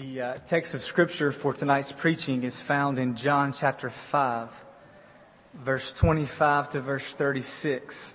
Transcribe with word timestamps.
The 0.00 0.22
uh, 0.22 0.34
text 0.46 0.74
of 0.74 0.82
scripture 0.82 1.32
for 1.32 1.52
tonight's 1.52 1.90
preaching 1.90 2.44
is 2.44 2.60
found 2.60 3.00
in 3.00 3.16
John 3.16 3.52
chapter 3.52 3.90
5, 3.90 4.64
verse 5.54 5.92
25 5.92 6.68
to 6.68 6.80
verse 6.80 7.16
36. 7.16 8.14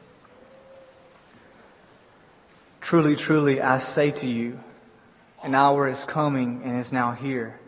Truly, 2.79 3.17
truly, 3.17 3.61
I 3.61 3.79
say 3.79 4.11
to 4.11 4.27
you, 4.27 4.61
an 5.43 5.55
hour 5.55 5.85
is 5.89 6.05
coming 6.05 6.61
and 6.63 6.77
is 6.77 6.93
now 6.93 7.11
here 7.11 7.59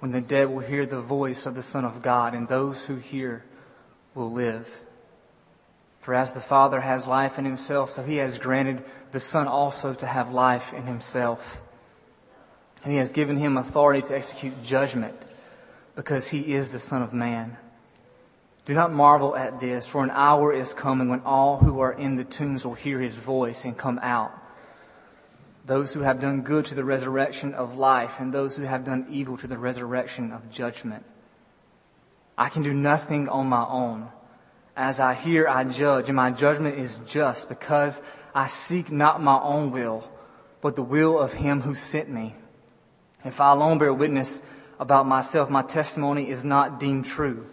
when 0.00 0.12
the 0.12 0.20
dead 0.20 0.50
will 0.50 0.60
hear 0.60 0.84
the 0.84 1.00
voice 1.00 1.46
of 1.46 1.54
the 1.54 1.62
Son 1.62 1.86
of 1.86 2.02
God, 2.02 2.34
and 2.34 2.48
those 2.48 2.84
who 2.84 2.96
hear 2.96 3.44
will 4.14 4.30
live. 4.30 4.82
For 6.00 6.14
as 6.14 6.34
the 6.34 6.40
Father 6.40 6.82
has 6.82 7.06
life 7.06 7.38
in 7.38 7.46
himself, 7.46 7.88
so 7.88 8.02
he 8.02 8.16
has 8.16 8.36
granted 8.36 8.84
the 9.10 9.20
Son 9.20 9.48
also 9.48 9.94
to 9.94 10.06
have 10.06 10.30
life 10.30 10.74
in 10.74 10.82
himself. 10.82 11.62
And 12.82 12.92
he 12.92 12.98
has 12.98 13.12
given 13.12 13.36
him 13.36 13.56
authority 13.56 14.02
to 14.08 14.16
execute 14.16 14.62
judgment 14.62 15.14
because 15.94 16.28
he 16.28 16.54
is 16.54 16.72
the 16.72 16.78
Son 16.78 17.02
of 17.02 17.12
Man. 17.12 17.56
Do 18.64 18.74
not 18.74 18.92
marvel 18.92 19.34
at 19.34 19.60
this, 19.60 19.88
for 19.88 20.04
an 20.04 20.10
hour 20.10 20.52
is 20.52 20.72
coming 20.72 21.08
when 21.08 21.20
all 21.20 21.58
who 21.58 21.80
are 21.80 21.92
in 21.92 22.14
the 22.14 22.24
tombs 22.24 22.64
will 22.64 22.74
hear 22.74 23.00
his 23.00 23.16
voice 23.16 23.64
and 23.64 23.76
come 23.76 23.98
out. 24.02 24.32
Those 25.64 25.92
who 25.92 26.00
have 26.00 26.20
done 26.20 26.42
good 26.42 26.64
to 26.66 26.74
the 26.74 26.84
resurrection 26.84 27.54
of 27.54 27.76
life, 27.76 28.20
and 28.20 28.32
those 28.32 28.56
who 28.56 28.62
have 28.62 28.84
done 28.84 29.06
evil 29.10 29.36
to 29.38 29.48
the 29.48 29.58
resurrection 29.58 30.30
of 30.30 30.50
judgment. 30.50 31.04
I 32.38 32.48
can 32.48 32.62
do 32.62 32.72
nothing 32.72 33.28
on 33.28 33.48
my 33.48 33.64
own. 33.64 34.08
As 34.76 35.00
I 35.00 35.14
hear, 35.14 35.48
I 35.48 35.64
judge, 35.64 36.08
and 36.08 36.16
my 36.16 36.30
judgment 36.30 36.78
is 36.78 37.00
just 37.00 37.48
because 37.48 38.00
I 38.34 38.46
seek 38.46 38.90
not 38.90 39.22
my 39.22 39.40
own 39.40 39.70
will, 39.70 40.08
but 40.60 40.76
the 40.76 40.82
will 40.82 41.18
of 41.18 41.34
him 41.34 41.62
who 41.62 41.74
sent 41.74 42.08
me. 42.08 42.36
If 43.24 43.40
I 43.40 43.52
alone 43.52 43.78
bear 43.78 43.92
witness 43.92 44.42
about 44.80 45.06
myself, 45.06 45.48
my 45.48 45.62
testimony 45.62 46.28
is 46.28 46.44
not 46.44 46.80
deemed 46.80 47.04
true. 47.04 47.46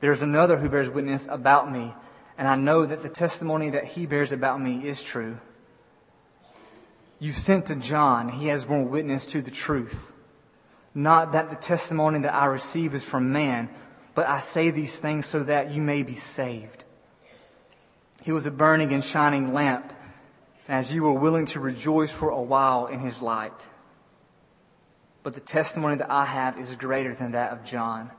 There 0.00 0.12
is 0.12 0.22
another 0.22 0.58
who 0.58 0.68
bears 0.68 0.90
witness 0.90 1.28
about 1.28 1.70
me, 1.70 1.94
and 2.36 2.48
I 2.48 2.56
know 2.56 2.84
that 2.84 3.02
the 3.02 3.08
testimony 3.08 3.70
that 3.70 3.84
he 3.84 4.06
bears 4.06 4.32
about 4.32 4.60
me 4.60 4.86
is 4.86 5.02
true. 5.02 5.38
You 7.18 7.30
sent 7.30 7.66
to 7.66 7.76
John, 7.76 8.28
he 8.28 8.48
has 8.48 8.64
borne 8.64 8.90
witness 8.90 9.24
to 9.26 9.40
the 9.40 9.50
truth. 9.50 10.14
Not 10.94 11.32
that 11.32 11.48
the 11.48 11.56
testimony 11.56 12.20
that 12.20 12.34
I 12.34 12.46
receive 12.46 12.94
is 12.94 13.04
from 13.04 13.32
man, 13.32 13.70
but 14.14 14.28
I 14.28 14.38
say 14.38 14.70
these 14.70 14.98
things 14.98 15.26
so 15.26 15.42
that 15.44 15.70
you 15.70 15.80
may 15.80 16.02
be 16.02 16.14
saved. 16.14 16.84
He 18.22 18.32
was 18.32 18.46
a 18.46 18.50
burning 18.50 18.92
and 18.92 19.04
shining 19.04 19.52
lamp, 19.52 19.92
as 20.68 20.94
you 20.94 21.02
were 21.02 21.12
willing 21.12 21.46
to 21.46 21.60
rejoice 21.60 22.10
for 22.10 22.30
a 22.30 22.42
while 22.42 22.86
in 22.86 23.00
his 23.00 23.20
light. 23.20 23.68
But 25.24 25.32
the 25.32 25.40
testimony 25.40 25.96
that 25.96 26.10
I 26.10 26.26
have 26.26 26.58
is 26.58 26.76
greater 26.76 27.14
than 27.14 27.32
that 27.32 27.50
of 27.50 27.64
John. 27.64 28.10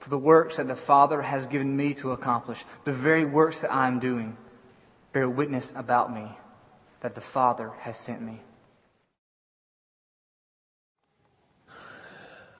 For 0.00 0.10
the 0.10 0.18
works 0.18 0.56
that 0.56 0.66
the 0.66 0.74
Father 0.74 1.22
has 1.22 1.46
given 1.46 1.76
me 1.76 1.94
to 1.94 2.10
accomplish, 2.10 2.64
the 2.84 2.92
very 2.92 3.24
works 3.24 3.60
that 3.60 3.72
I 3.72 3.86
am 3.86 4.00
doing, 4.00 4.36
bear 5.12 5.30
witness 5.30 5.72
about 5.76 6.12
me 6.12 6.36
that 7.00 7.14
the 7.14 7.20
Father 7.20 7.70
has 7.80 7.96
sent 7.96 8.20
me. 8.20 8.40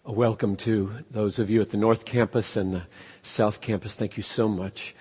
A 0.04 0.12
welcome 0.12 0.54
to 0.58 0.92
those 1.10 1.40
of 1.40 1.50
you 1.50 1.60
at 1.60 1.70
the 1.70 1.76
North 1.76 2.04
Campus 2.04 2.56
and 2.56 2.72
the 2.72 2.86
South 3.22 3.60
Campus. 3.60 3.92
Thank 3.92 4.16
you 4.16 4.22
so 4.22 4.48
much 4.48 4.94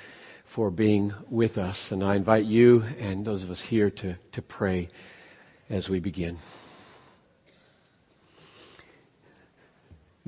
for 0.46 0.72
being 0.72 1.14
with 1.30 1.60
us. 1.60 1.92
And 1.92 2.04
I 2.04 2.16
invite 2.16 2.46
you 2.46 2.84
and 3.00 3.24
those 3.24 3.44
of 3.44 3.52
us 3.52 3.62
here 3.62 3.92
to, 3.92 4.16
to 4.32 4.42
pray 4.42 4.90
as 5.70 5.90
we 5.90 6.00
begin. 6.00 6.40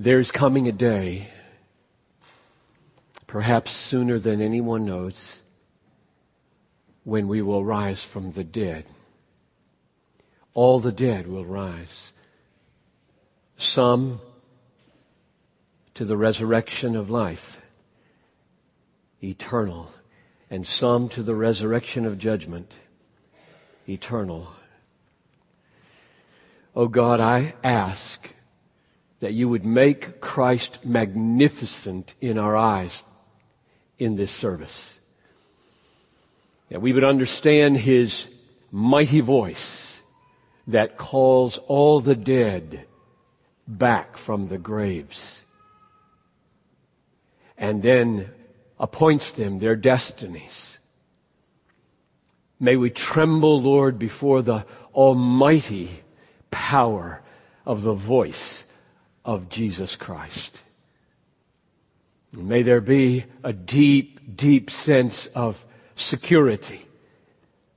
There's 0.02 0.32
coming 0.32 0.66
a 0.66 0.72
day, 0.72 1.28
perhaps 3.28 3.72
sooner 3.72 4.18
than 4.18 4.42
anyone 4.42 4.86
knows, 4.86 5.42
when 7.04 7.28
we 7.28 7.42
will 7.42 7.66
rise 7.66 8.02
from 8.02 8.32
the 8.32 8.46
dead. 8.46 8.86
All 10.54 10.80
the 10.80 10.94
dead 10.94 11.28
will 11.28 11.44
rise. 11.44 12.14
Some 13.58 14.22
to 15.96 16.06
the 16.06 16.16
resurrection 16.16 16.96
of 16.96 17.10
life, 17.10 17.60
eternal, 19.22 19.92
and 20.50 20.66
some 20.66 21.10
to 21.10 21.22
the 21.22 21.36
resurrection 21.36 22.06
of 22.06 22.18
judgment, 22.18 22.74
eternal. 23.86 24.54
Oh 26.74 26.88
God, 26.88 27.20
I 27.20 27.56
ask 27.66 28.30
that 29.20 29.34
you 29.34 29.50
would 29.50 29.66
make 29.66 30.22
Christ 30.22 30.86
magnificent 30.86 32.14
in 32.22 32.38
our 32.38 32.56
eyes 32.56 33.04
in 33.98 34.16
this 34.16 34.32
service. 34.32 35.00
That 36.70 36.82
we 36.82 36.94
would 36.94 37.04
understand 37.04 37.78
his 37.78 38.30
mighty 38.72 39.20
voice 39.20 40.02
that 40.68 40.98
calls 40.98 41.58
all 41.68 42.00
the 42.00 42.16
dead 42.16 42.86
back 43.68 44.18
from 44.18 44.48
the 44.48 44.58
graves 44.58 45.44
and 47.58 47.84
then 47.84 48.30
appoints 48.80 49.32
them 49.32 49.60
their 49.60 49.76
destinies. 49.76 50.78
May 52.60 52.78
we 52.78 52.90
tremble, 52.90 53.62
Lord, 53.62 54.00
before 54.00 54.42
the 54.42 54.66
almighty 54.94 56.04
power 56.52 57.22
of 57.66 57.84
the 57.84 57.94
voice 57.94 58.64
of 59.30 59.48
Jesus 59.48 59.96
Christ. 59.96 60.60
May 62.36 62.64
there 62.64 62.82
be 62.82 63.26
a 63.44 63.54
deep, 63.54 64.36
deep 64.36 64.72
sense 64.72 65.28
of 65.28 65.64
security 65.96 66.88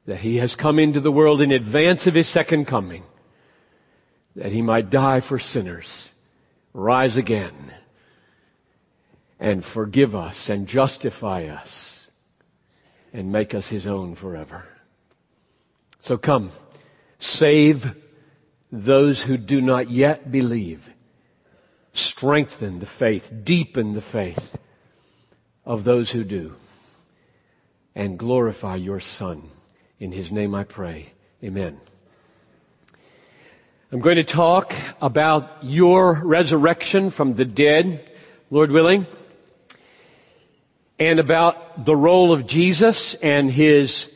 that 0.06 0.20
he 0.20 0.38
has 0.38 0.56
come 0.56 0.78
into 0.78 0.98
the 0.98 1.12
world 1.12 1.42
in 1.42 1.52
advance 1.52 2.06
of 2.06 2.14
his 2.14 2.26
second 2.26 2.64
coming, 2.64 3.02
that 4.34 4.50
he 4.50 4.62
might 4.62 4.88
die 4.88 5.20
for 5.20 5.38
sinners, 5.38 6.08
rise 6.72 7.18
again, 7.18 7.74
and 9.38 9.62
forgive 9.62 10.16
us 10.16 10.48
and 10.48 10.66
justify 10.66 11.44
us 11.44 12.08
and 13.12 13.30
make 13.30 13.52
us 13.52 13.68
his 13.68 13.86
own 13.86 14.14
forever. 14.14 14.64
So 16.00 16.16
come, 16.16 16.50
save 17.18 17.94
those 18.70 19.20
who 19.20 19.36
do 19.36 19.60
not 19.60 19.90
yet 19.90 20.32
believe 20.32 20.88
strengthen 21.92 22.78
the 22.78 22.86
faith, 22.86 23.32
deepen 23.44 23.94
the 23.94 24.00
faith 24.00 24.56
of 25.64 25.84
those 25.84 26.10
who 26.10 26.24
do, 26.24 26.54
and 27.94 28.18
glorify 28.18 28.76
your 28.76 29.00
Son. 29.00 29.50
In 29.98 30.12
His 30.12 30.32
name 30.32 30.54
I 30.54 30.64
pray. 30.64 31.12
Amen. 31.44 31.80
I'm 33.92 34.00
going 34.00 34.16
to 34.16 34.24
talk 34.24 34.74
about 35.02 35.58
your 35.62 36.14
resurrection 36.24 37.10
from 37.10 37.34
the 37.34 37.44
dead, 37.44 38.10
Lord 38.50 38.70
willing, 38.70 39.06
and 40.98 41.18
about 41.18 41.84
the 41.84 41.94
role 41.94 42.32
of 42.32 42.46
Jesus 42.46 43.14
and 43.16 43.50
His 43.50 44.10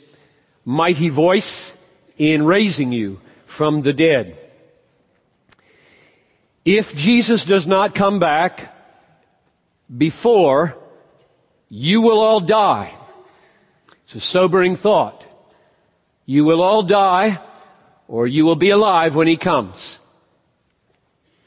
mighty 0.64 1.10
voice 1.10 1.72
in 2.16 2.47
raising 2.47 2.93
you 2.93 3.20
from 3.44 3.82
the 3.82 3.93
dead. 3.93 4.38
If 6.66 6.97
Jesus 6.97 7.44
does 7.44 7.65
not 7.65 7.94
come 7.94 8.19
back 8.19 8.75
before, 9.97 10.77
you 11.69 12.00
will 12.00 12.19
all 12.19 12.41
die. 12.41 12.93
It's 14.04 14.16
a 14.16 14.21
sobering 14.21 14.75
thought. 14.75 15.25
You 16.26 16.44
will 16.44 16.60
all 16.60 16.82
die 16.82 17.38
or 18.09 18.26
you 18.26 18.44
will 18.44 18.56
be 18.56 18.71
alive 18.71 19.15
when 19.15 19.28
he 19.28 19.37
comes. 19.37 20.00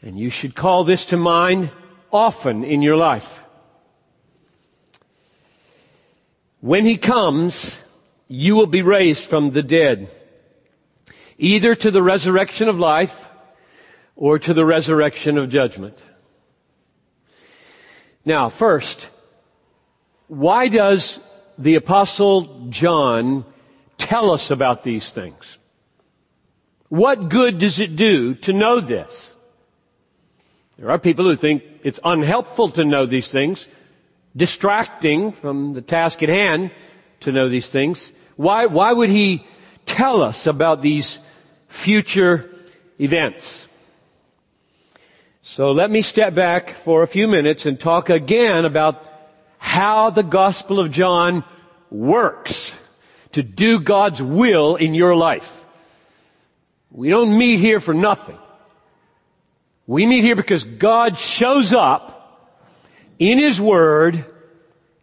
And 0.02 0.18
you 0.18 0.30
should 0.30 0.56
call 0.56 0.86
this 0.86 1.04
to 1.08 1.18
mind 1.18 1.72
often 2.14 2.64
in 2.64 2.82
your 2.82 2.96
life. 2.96 3.44
When 6.62 6.86
he 6.86 6.96
comes, 6.96 7.78
you 8.30 8.56
will 8.56 8.68
be 8.68 8.82
raised 8.82 9.26
from 9.26 9.52
the 9.52 9.64
dead, 9.64 10.10
either 11.38 11.76
to 11.76 11.92
the 11.92 12.02
resurrection 12.02 12.70
of 12.70 12.80
life 12.80 13.29
or 14.20 14.38
to 14.38 14.54
the 14.54 14.66
resurrection 14.66 15.38
of 15.38 15.48
judgment. 15.48 15.98
Now, 18.26 18.50
first, 18.50 19.10
why 20.28 20.68
does 20.68 21.20
the 21.58 21.76
apostle 21.76 22.68
John 22.68 23.46
tell 23.98 24.32
us 24.32 24.52
about 24.52 24.84
these 24.84 25.10
things? 25.10 25.58
What 26.90 27.30
good 27.30 27.60
does 27.60 27.80
it 27.80 27.96
do 27.96 28.36
to 28.36 28.52
know 28.52 28.82
this? 28.82 29.34
There 30.78 30.92
are 30.92 31.00
people 31.00 31.24
who 31.24 31.38
think 31.38 31.64
it's 31.84 32.02
unhelpful 32.04 32.72
to 32.72 32.84
know 32.84 33.06
these 33.06 33.32
things, 33.32 33.70
distracting 34.36 35.32
from 35.32 35.76
the 35.76 35.82
task 35.82 36.22
at 36.22 36.30
hand 36.30 36.72
to 37.22 37.32
know 37.32 37.48
these 37.48 37.70
things. 37.70 38.12
Why, 38.36 38.66
why 38.66 38.92
would 38.92 39.10
he 39.10 39.48
tell 39.86 40.22
us 40.22 40.46
about 40.46 40.82
these 40.82 41.20
future 41.70 42.54
events? 43.00 43.69
So 45.50 45.72
let 45.72 45.90
me 45.90 46.04
step 46.04 46.36
back 46.36 46.70
for 46.70 47.02
a 47.02 47.08
few 47.08 47.28
minutes 47.28 47.66
and 47.66 47.80
talk 47.80 48.12
again 48.12 48.66
about 48.66 49.04
how 49.58 50.12
the 50.12 50.22
Gospel 50.22 50.80
of 50.80 50.92
John 50.92 51.44
works 51.90 52.76
to 53.32 53.42
do 53.42 53.80
God's 53.80 54.22
will 54.22 54.76
in 54.76 54.94
your 54.94 55.16
life. 55.16 55.66
We 56.92 57.10
don't 57.10 57.36
meet 57.36 57.58
here 57.58 57.80
for 57.80 57.96
nothing. 57.96 58.38
We 59.88 60.06
meet 60.06 60.24
here 60.24 60.36
because 60.36 60.64
God 60.64 61.18
shows 61.18 61.74
up 61.74 62.62
in 63.18 63.40
His 63.40 63.60
Word 63.60 64.26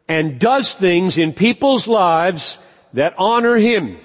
and 0.07 0.39
does 0.39 0.75
things 0.75 1.19
in 1.19 1.33
people's 1.33 1.89
lives 1.89 2.61
that 2.93 3.17
honor 3.19 3.57
Him. 3.57 3.99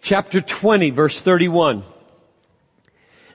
Chapter 0.00 0.40
20 0.40 0.90
verse 0.90 1.20
31. 1.20 1.84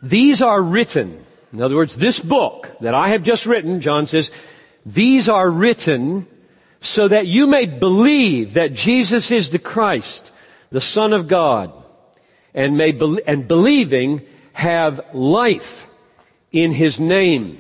These 0.02 0.42
are 0.42 0.62
written, 0.62 1.26
in 1.54 1.62
other 1.62 1.76
words, 1.76 1.98
this 1.98 2.20
book 2.20 2.70
that 2.82 2.94
I 2.94 3.10
have 3.10 3.24
just 3.24 3.46
written, 3.46 3.82
John 3.82 4.08
says, 4.08 4.32
these 4.86 5.28
are 5.28 5.50
written 5.50 6.28
so 6.80 7.08
that 7.08 7.28
you 7.28 7.48
may 7.48 7.66
believe 7.66 8.54
that 8.54 8.74
Jesus 8.74 9.32
is 9.32 9.50
the 9.50 9.60
Christ, 9.60 10.32
the 10.70 10.82
Son 10.82 11.14
of 11.14 11.28
God, 11.28 11.74
and 12.54 12.78
may, 12.78 12.92
be- 12.92 13.22
and 13.26 13.48
believing 13.48 14.22
have 14.54 15.02
life 15.14 15.88
in 16.52 16.72
His 16.72 17.00
name. 17.00 17.60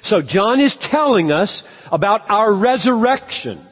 So 0.00 0.22
John 0.22 0.60
is 0.60 0.76
telling 0.76 1.30
us 1.30 1.62
about 1.90 2.28
our 2.30 2.52
resurrection 2.52 3.64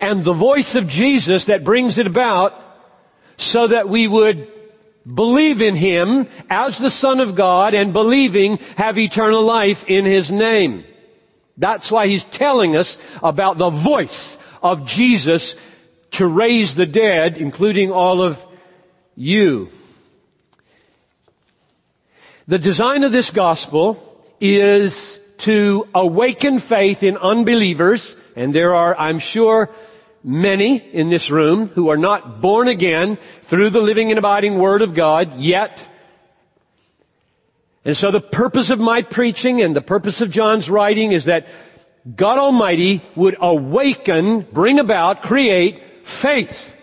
and 0.00 0.24
the 0.24 0.32
voice 0.32 0.74
of 0.74 0.86
Jesus 0.86 1.46
that 1.46 1.64
brings 1.64 1.98
it 1.98 2.06
about 2.06 2.54
so 3.36 3.66
that 3.66 3.88
we 3.88 4.06
would 4.06 4.48
believe 5.06 5.60
in 5.60 5.74
Him 5.74 6.28
as 6.48 6.78
the 6.78 6.90
Son 6.90 7.20
of 7.20 7.34
God 7.34 7.74
and 7.74 7.92
believing 7.92 8.58
have 8.76 8.98
eternal 8.98 9.42
life 9.42 9.84
in 9.86 10.04
His 10.04 10.30
name. 10.30 10.84
That's 11.56 11.90
why 11.90 12.06
He's 12.06 12.24
telling 12.24 12.76
us 12.76 12.98
about 13.22 13.58
the 13.58 13.70
voice 13.70 14.38
of 14.62 14.86
Jesus 14.86 15.56
to 16.12 16.26
raise 16.26 16.74
the 16.74 16.86
dead, 16.86 17.38
including 17.38 17.90
all 17.92 18.20
of 18.22 18.44
you. 19.16 19.70
The 22.48 22.58
design 22.58 23.04
of 23.04 23.12
this 23.12 23.30
gospel 23.30 24.24
is 24.40 25.20
to 25.38 25.86
awaken 25.94 26.58
faith 26.58 27.02
in 27.02 27.16
unbelievers, 27.16 28.16
and 28.34 28.54
there 28.54 28.74
are, 28.74 28.96
I'm 28.98 29.18
sure, 29.18 29.70
many 30.22 30.76
in 30.76 31.10
this 31.10 31.30
room 31.30 31.68
who 31.68 31.88
are 31.88 31.96
not 31.96 32.40
born 32.40 32.68
again 32.68 33.18
through 33.42 33.70
the 33.70 33.80
living 33.80 34.10
and 34.10 34.18
abiding 34.18 34.58
Word 34.58 34.82
of 34.82 34.94
God 34.94 35.38
yet. 35.38 35.82
And 37.84 37.96
so 37.96 38.10
the 38.10 38.20
purpose 38.20 38.70
of 38.70 38.78
my 38.78 39.02
preaching 39.02 39.62
and 39.62 39.74
the 39.74 39.80
purpose 39.80 40.20
of 40.20 40.30
John's 40.30 40.68
writing 40.68 41.12
is 41.12 41.24
that 41.24 41.46
God 42.16 42.38
Almighty 42.38 43.02
would 43.14 43.36
awaken, 43.40 44.46
bring 44.52 44.78
about, 44.78 45.22
create 45.22 46.06
faith 46.06 46.74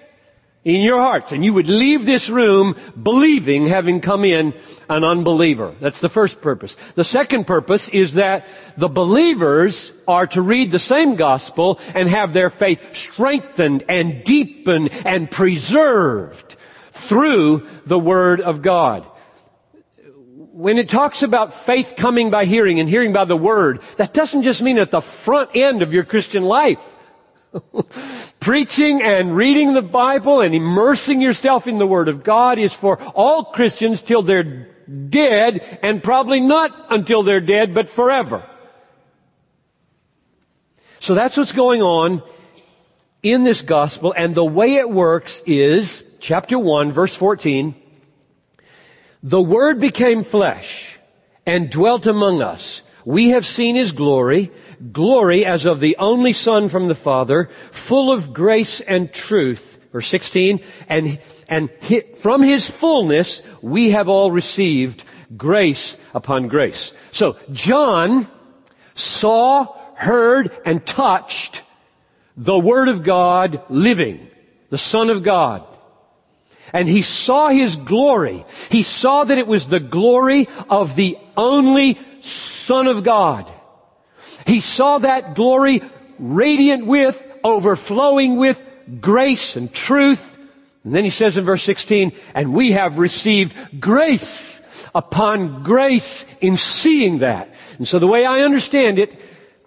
in 0.68 0.82
your 0.82 1.00
hearts. 1.00 1.32
And 1.32 1.46
you 1.46 1.54
would 1.54 1.70
leave 1.70 2.06
this 2.06 2.30
room 2.30 2.76
believing 3.02 3.68
having 3.68 4.02
come 4.02 4.26
in 4.26 4.54
an 4.90 5.06
unbeliever. 5.06 5.74
That's 5.80 6.02
the 6.02 6.10
first 6.10 6.42
purpose. 6.42 6.76
The 6.96 7.06
second 7.06 7.48
purpose 7.48 7.88
is 7.88 8.16
that 8.16 8.46
the 8.76 8.90
believers 8.90 9.94
are 10.10 10.28
to 10.28 10.42
read 10.42 10.72
the 10.72 10.80
same 10.80 11.16
gospel 11.16 11.80
and 11.96 12.10
have 12.10 12.34
their 12.34 12.50
faith 12.50 12.96
strengthened 12.96 13.86
and 13.88 14.26
deepened 14.26 14.90
and 15.06 15.32
preserved 15.32 16.58
through 16.92 17.66
the 17.86 18.00
Word 18.00 18.42
of 18.42 18.62
God. 18.62 19.08
When 20.52 20.78
it 20.78 20.90
talks 20.90 21.24
about 21.24 21.54
faith 21.54 21.94
coming 21.96 22.30
by 22.30 22.44
hearing 22.44 22.82
and 22.82 22.90
hearing 22.90 23.14
by 23.14 23.24
the 23.24 23.38
Word, 23.38 23.82
that 23.96 24.14
doesn't 24.14 24.44
just 24.44 24.62
mean 24.62 24.80
at 24.80 24.92
the 24.92 25.02
front 25.02 25.52
end 25.56 25.82
of 25.82 25.94
your 25.94 26.04
Christian 26.04 26.44
life. 26.44 26.97
Preaching 28.40 29.02
and 29.02 29.36
reading 29.36 29.74
the 29.74 29.82
Bible 29.82 30.42
and 30.42 30.54
immersing 30.54 31.22
yourself 31.22 31.68
in 31.68 31.78
the 31.78 31.88
Word 31.88 32.08
of 32.08 32.24
God 32.24 32.60
is 32.60 32.74
for 32.74 33.02
all 33.14 33.46
Christians 33.46 34.02
till 34.02 34.22
they're 34.22 34.68
dead 35.10 35.80
and 35.82 36.04
probably 36.04 36.40
not 36.40 36.88
until 36.90 37.24
they're 37.24 37.42
dead, 37.42 37.74
but 37.74 37.90
forever. 37.90 38.44
So 41.00 41.14
that's 41.16 41.38
what's 41.38 41.52
going 41.52 41.82
on 41.82 42.24
in 43.24 43.44
this 43.44 43.62
gospel 43.62 44.14
and 44.16 44.36
the 44.36 44.46
way 44.46 44.76
it 44.76 44.90
works 44.90 45.42
is 45.46 46.04
chapter 46.20 46.58
1 46.58 46.92
verse 46.92 47.16
14 47.16 47.76
the 49.24 49.42
word 49.42 49.80
became 49.80 50.24
flesh 50.24 51.00
and 51.46 51.70
dwelt 51.70 52.06
among 52.06 52.42
us 52.42 52.84
we 53.06 53.30
have 53.30 53.46
seen 53.46 53.76
his 53.76 53.92
glory 53.92 54.52
glory 54.92 55.46
as 55.46 55.66
of 55.66 55.80
the 55.80 55.98
only 55.98 56.34
Son 56.34 56.70
from 56.70 56.88
the 56.88 56.96
Father, 56.96 57.50
full 57.72 58.12
of 58.12 58.34
grace 58.34 58.82
and 58.82 59.12
truth. 59.12 59.80
Verse 59.92 60.08
16, 60.08 60.60
and, 60.90 61.20
and 61.48 61.70
from 62.18 62.44
his 62.44 62.70
fullness 62.70 63.42
we 63.62 63.92
have 63.92 64.10
all 64.10 64.32
received 64.32 65.04
grace 65.36 65.98
upon 66.14 66.48
grace. 66.48 66.94
So 67.12 67.38
John 67.52 68.28
saw, 68.94 69.76
heard, 69.96 70.52
and 70.66 70.86
touched 70.86 71.64
the 72.36 72.60
Word 72.60 72.88
of 72.88 73.04
God 73.04 73.64
living, 73.70 74.30
the 74.70 74.78
Son 74.78 75.10
of 75.10 75.24
God. 75.24 75.66
And 76.74 76.88
he 76.88 77.02
saw 77.02 77.50
his 77.50 77.76
glory. 77.76 78.46
He 78.70 78.84
saw 78.84 79.24
that 79.24 79.38
it 79.38 79.48
was 79.48 79.68
the 79.68 79.80
glory 79.80 80.48
of 80.70 80.96
the 80.96 81.18
only 81.36 81.98
Son 82.22 82.88
of 82.88 83.04
God. 83.04 83.52
He 84.48 84.62
saw 84.62 84.98
that 85.00 85.36
glory 85.36 85.82
radiant 86.18 86.86
with, 86.86 87.24
overflowing 87.44 88.38
with 88.38 88.64
grace 89.02 89.56
and 89.56 89.72
truth. 89.72 90.38
And 90.84 90.96
then 90.96 91.04
he 91.04 91.10
says 91.10 91.38
in 91.38 91.44
verse 91.46 91.64
16, 91.64 92.14
and 92.34 92.54
we 92.54 92.72
have 92.72 92.98
received 92.98 93.54
grace 93.80 94.62
upon 94.96 95.64
grace 95.64 96.26
in 96.40 96.56
seeing 96.56 97.20
that. 97.20 97.54
And 97.78 97.88
so 97.88 98.00
the 98.00 98.08
way 98.08 98.26
I 98.26 98.42
understand 98.42 99.00
it, 99.00 99.20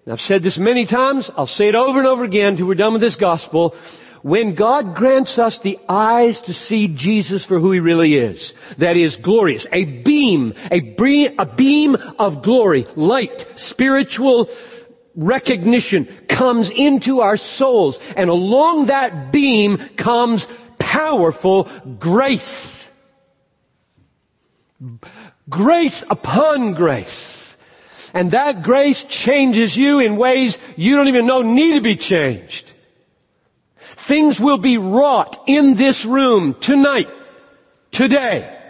I've 0.06 0.20
said 0.20 0.42
this 0.42 0.58
many 0.58 0.86
times, 0.86 1.30
I'll 1.36 1.46
say 1.46 1.68
it 1.68 1.74
over 1.74 1.98
and 1.98 2.08
over 2.08 2.24
again 2.24 2.56
till 2.56 2.66
we're 2.66 2.74
done 2.74 2.94
with 2.94 3.02
this 3.02 3.16
gospel. 3.16 3.76
When 4.22 4.54
God 4.54 4.94
grants 4.94 5.38
us 5.38 5.58
the 5.58 5.78
eyes 5.88 6.42
to 6.42 6.52
see 6.52 6.88
Jesus 6.88 7.44
for 7.46 7.58
who 7.58 7.72
He 7.72 7.80
really 7.80 8.14
is, 8.14 8.52
that 8.76 8.96
is 8.96 9.16
glorious, 9.16 9.66
a 9.72 9.84
beam, 9.84 10.54
a, 10.70 10.94
a 11.38 11.46
beam 11.46 11.96
of 12.18 12.42
glory, 12.42 12.86
light, 12.96 13.46
spiritual 13.56 14.50
recognition 15.14 16.06
comes 16.28 16.70
into 16.70 17.20
our 17.20 17.36
souls, 17.36 17.98
and 18.16 18.28
along 18.30 18.86
that 18.86 19.32
beam 19.32 19.78
comes 19.96 20.46
powerful 20.78 21.64
grace. 21.98 22.88
Grace 25.48 26.04
upon 26.10 26.74
grace. 26.74 27.56
And 28.12 28.32
that 28.32 28.62
grace 28.62 29.04
changes 29.04 29.76
you 29.76 30.00
in 30.00 30.16
ways 30.16 30.58
you 30.76 30.96
don't 30.96 31.08
even 31.08 31.26
know 31.26 31.42
need 31.42 31.74
to 31.74 31.80
be 31.80 31.96
changed. 31.96 32.69
Things 34.10 34.40
will 34.40 34.58
be 34.58 34.76
wrought 34.76 35.40
in 35.46 35.76
this 35.76 36.04
room 36.04 36.54
tonight, 36.54 37.08
today, 37.92 38.60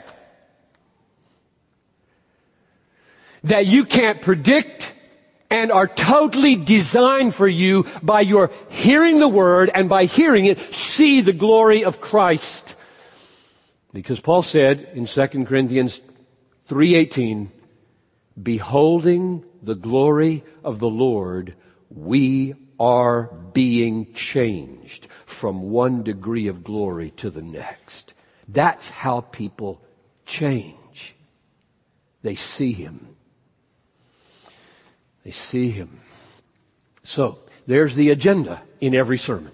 that 3.45 3.65
you 3.65 3.87
can't 3.87 4.21
predict 4.21 4.93
and 5.49 5.73
are 5.73 5.87
totally 5.87 6.57
designed 6.57 7.35
for 7.35 7.49
you 7.49 7.87
by 8.03 8.21
your 8.21 8.51
hearing 8.69 9.19
the 9.19 9.29
word 9.29 9.71
and 9.75 9.89
by 9.89 10.05
hearing 10.05 10.45
it 10.45 10.75
see 10.75 11.23
the 11.23 11.33
glory 11.33 11.85
of 11.85 12.03
Christ. 12.03 12.77
Because 13.95 14.21
Paul 14.21 14.43
said 14.43 14.91
in 14.93 15.07
2 15.07 15.47
Corinthians 15.47 16.03
3:18, 16.69 17.51
beholding 18.43 19.43
the 19.63 19.75
glory 19.75 20.45
of 20.63 20.81
the 20.81 20.91
Lord, 20.91 21.57
we 21.89 22.57
are 22.79 23.31
being 23.55 24.13
changed 24.13 25.09
from 25.31 25.71
one 25.71 26.03
degree 26.03 26.49
of 26.49 26.65
glory 26.65 27.11
to 27.13 27.31
the 27.31 27.43
next. 27.43 28.15
That's 28.49 28.91
how 28.91 29.21
people 29.21 29.81
change. 30.27 31.15
They 32.23 32.35
see 32.35 32.73
Him. 32.73 33.17
They 35.25 35.31
see 35.31 35.71
Him. 35.71 36.01
So, 37.03 37.39
there's 37.67 37.95
the 37.95 38.11
agenda 38.11 38.63
in 38.81 38.95
every 38.95 39.19
sermon. 39.19 39.53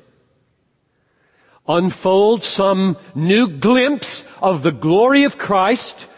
Unfold 1.68 2.42
some 2.42 2.96
new 3.14 3.48
glimpse 3.48 4.24
of 4.40 4.62
the 4.62 4.72
glory 4.72 5.24
of 5.24 5.38
Christ 5.38 6.08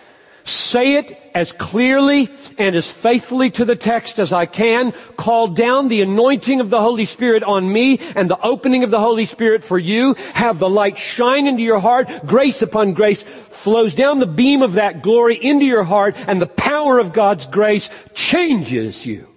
say 0.49 0.95
it 0.95 1.21
as 1.35 1.53
clearly 1.53 2.31
and 2.59 2.75
as 2.75 2.91
faithfully 2.91 3.51
to 3.51 3.65
the 3.65 3.77
text 3.77 4.19
as 4.19 4.33
I 4.33 4.47
can, 4.47 4.93
call 5.17 5.47
down 5.47 5.89
the 5.89 6.01
anointing 6.01 6.61
of 6.61 6.71
the 6.71 6.81
Holy 6.81 7.05
Spirit 7.05 7.43
on 7.43 7.73
me 7.73 8.01
and 8.17 8.29
the 8.29 8.41
opening 8.41 8.83
of 8.85 8.91
the 8.91 8.99
Holy 8.99 9.25
Spirit 9.25 9.63
for 9.63 9.79
you, 9.79 10.15
have 10.35 10.59
the 10.59 10.69
light 10.69 10.99
shine 10.99 11.47
into 11.47 11.63
your 11.63 11.81
heart, 11.81 12.09
grace 12.27 12.63
upon 12.63 12.95
grace 12.95 13.23
flows 13.51 13.95
down 13.95 14.19
the 14.19 14.27
beam 14.27 14.63
of 14.63 14.75
that 14.75 15.03
glory 15.03 15.37
into 15.37 15.65
your 15.65 15.85
heart, 15.85 16.17
and 16.27 16.41
the 16.41 16.47
power 16.47 16.99
of 16.99 17.13
God's 17.13 17.47
grace 17.47 17.91
changes 18.15 19.07
you 19.07 19.29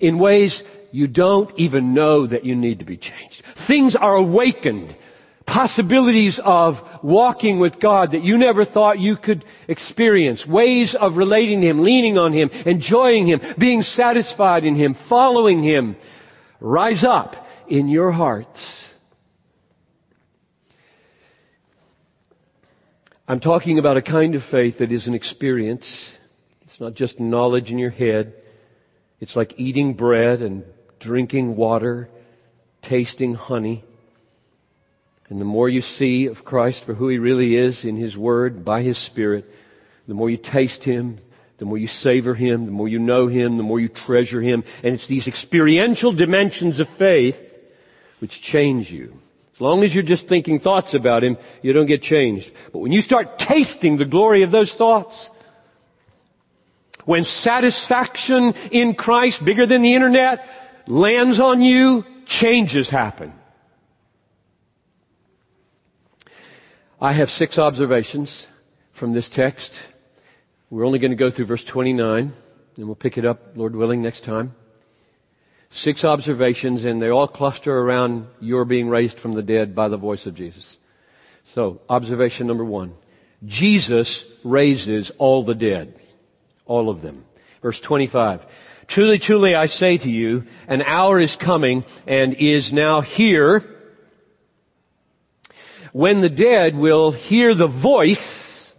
in 0.00 0.18
ways 0.18 0.62
you 0.90 1.06
don't 1.06 1.50
even 1.58 1.94
know 1.94 2.26
that 2.26 2.44
you 2.44 2.54
need 2.54 2.78
to 2.78 2.84
be 2.84 2.96
changed. 2.96 3.42
Things 3.54 3.96
are 3.96 4.14
awakened 4.14 4.94
possibilities 5.46 6.38
of 6.38 6.82
walking 7.02 7.58
with 7.58 7.78
God 7.78 8.12
that 8.12 8.22
you 8.22 8.38
never 8.38 8.64
thought 8.64 8.98
you 8.98 9.16
could 9.16 9.44
experience, 9.68 10.46
ways 10.46 10.94
of 10.94 11.16
relating 11.16 11.60
to 11.60 11.66
Him, 11.66 11.82
leaning 11.82 12.18
on 12.18 12.32
Him, 12.32 12.50
enjoying 12.66 13.26
Him, 13.26 13.40
being 13.58 13.82
satisfied 13.82 14.64
in 14.64 14.76
Him, 14.76 14.94
following 14.94 15.62
Him, 15.62 15.96
rise 16.60 17.04
up 17.04 17.48
in 17.68 17.88
your 17.88 18.12
hearts. 18.12 18.92
I'm 23.28 23.40
talking 23.40 23.78
about 23.78 23.96
a 23.96 24.02
kind 24.02 24.34
of 24.34 24.42
faith 24.42 24.78
that 24.78 24.92
is 24.92 25.06
an 25.06 25.14
experience. 25.14 26.16
It's 26.62 26.80
not 26.80 26.94
just 26.94 27.20
knowledge 27.20 27.70
in 27.70 27.78
your 27.78 27.90
head. 27.90 28.34
It's 29.20 29.36
like 29.36 29.54
eating 29.56 29.94
bread 29.94 30.42
and 30.42 30.64
drinking 30.98 31.56
water, 31.56 32.10
tasting 32.82 33.34
honey. 33.34 33.84
And 35.32 35.40
the 35.40 35.46
more 35.46 35.66
you 35.66 35.80
see 35.80 36.26
of 36.26 36.44
Christ 36.44 36.84
for 36.84 36.92
who 36.92 37.08
He 37.08 37.16
really 37.16 37.56
is 37.56 37.86
in 37.86 37.96
His 37.96 38.18
Word, 38.18 38.66
by 38.66 38.82
His 38.82 38.98
Spirit, 38.98 39.50
the 40.06 40.12
more 40.12 40.28
you 40.28 40.36
taste 40.36 40.84
Him, 40.84 41.20
the 41.56 41.64
more 41.64 41.78
you 41.78 41.86
savor 41.86 42.34
Him, 42.34 42.66
the 42.66 42.70
more 42.70 42.86
you 42.86 42.98
know 42.98 43.28
Him, 43.28 43.56
the 43.56 43.62
more 43.62 43.80
you 43.80 43.88
treasure 43.88 44.42
Him. 44.42 44.62
And 44.82 44.92
it's 44.92 45.06
these 45.06 45.26
experiential 45.26 46.12
dimensions 46.12 46.80
of 46.80 46.88
faith 46.90 47.56
which 48.18 48.42
change 48.42 48.92
you. 48.92 49.22
As 49.54 49.60
long 49.62 49.82
as 49.84 49.94
you're 49.94 50.02
just 50.02 50.28
thinking 50.28 50.60
thoughts 50.60 50.92
about 50.92 51.24
Him, 51.24 51.38
you 51.62 51.72
don't 51.72 51.86
get 51.86 52.02
changed. 52.02 52.52
But 52.70 52.80
when 52.80 52.92
you 52.92 53.00
start 53.00 53.38
tasting 53.38 53.96
the 53.96 54.04
glory 54.04 54.42
of 54.42 54.50
those 54.50 54.74
thoughts, 54.74 55.30
when 57.06 57.24
satisfaction 57.24 58.52
in 58.70 58.92
Christ, 58.92 59.42
bigger 59.42 59.64
than 59.64 59.80
the 59.80 59.94
internet, 59.94 60.46
lands 60.86 61.40
on 61.40 61.62
you, 61.62 62.04
changes 62.26 62.90
happen. 62.90 63.32
I 67.02 67.10
have 67.14 67.30
six 67.30 67.58
observations 67.58 68.46
from 68.92 69.12
this 69.12 69.28
text. 69.28 69.82
We're 70.70 70.86
only 70.86 71.00
going 71.00 71.10
to 71.10 71.16
go 71.16 71.32
through 71.32 71.46
verse 71.46 71.64
29, 71.64 72.32
and 72.76 72.86
we'll 72.86 72.94
pick 72.94 73.18
it 73.18 73.24
up, 73.24 73.56
Lord 73.56 73.74
willing, 73.74 74.02
next 74.02 74.20
time. 74.22 74.54
Six 75.68 76.04
observations, 76.04 76.84
and 76.84 77.02
they 77.02 77.08
all 77.08 77.26
cluster 77.26 77.76
around 77.76 78.28
your 78.38 78.64
being 78.64 78.88
raised 78.88 79.18
from 79.18 79.34
the 79.34 79.42
dead 79.42 79.74
by 79.74 79.88
the 79.88 79.96
voice 79.96 80.26
of 80.26 80.36
Jesus. 80.36 80.78
So, 81.52 81.80
observation 81.90 82.46
number 82.46 82.64
one. 82.64 82.94
Jesus 83.44 84.24
raises 84.44 85.10
all 85.18 85.42
the 85.42 85.56
dead. 85.56 85.98
All 86.66 86.88
of 86.88 87.02
them. 87.02 87.24
Verse 87.62 87.80
25. 87.80 88.46
Truly, 88.86 89.18
truly, 89.18 89.56
I 89.56 89.66
say 89.66 89.98
to 89.98 90.08
you, 90.08 90.46
an 90.68 90.82
hour 90.82 91.18
is 91.18 91.34
coming 91.34 91.84
and 92.06 92.34
is 92.34 92.72
now 92.72 93.00
here 93.00 93.71
when 95.92 96.20
the 96.20 96.28
dead 96.28 96.76
will 96.76 97.12
hear 97.12 97.54
the 97.54 97.66
voice 97.66 98.74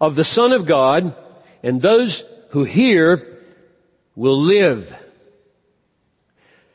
of 0.00 0.16
the 0.16 0.24
Son 0.24 0.52
of 0.52 0.66
God, 0.66 1.14
and 1.62 1.80
those 1.80 2.24
who 2.50 2.64
hear 2.64 3.40
will 4.14 4.38
live. 4.38 4.94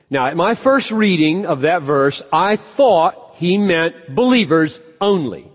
Now, 0.10 0.26
at 0.26 0.36
my 0.36 0.56
first 0.56 0.90
reading 0.90 1.46
of 1.46 1.62
that 1.62 1.84
verse, 1.84 2.24
I 2.34 2.56
thought 2.56 3.36
he 3.36 3.58
meant 3.58 4.16
believers 4.16 4.82
only. 5.00 5.50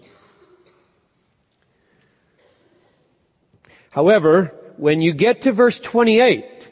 However, 3.91 4.55
when 4.77 5.01
you 5.01 5.13
get 5.13 5.43
to 5.43 5.53
verse 5.53 5.81
28, 5.81 6.69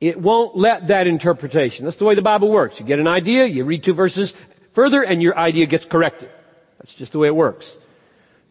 it 0.00 0.20
won't 0.20 0.56
let 0.56 0.88
that 0.88 1.06
interpretation. 1.06 1.84
That's 1.84 1.96
the 1.96 2.04
way 2.04 2.14
the 2.14 2.22
Bible 2.22 2.50
works. 2.50 2.78
You 2.78 2.86
get 2.86 2.98
an 2.98 3.08
idea, 3.08 3.46
you 3.46 3.64
read 3.64 3.82
two 3.82 3.94
verses, 3.94 4.34
further 4.74 5.02
and 5.02 5.22
your 5.22 5.36
idea 5.38 5.66
gets 5.66 5.84
corrected. 5.84 6.30
That's 6.78 6.94
just 6.94 7.12
the 7.12 7.18
way 7.18 7.28
it 7.28 7.34
works. 7.34 7.76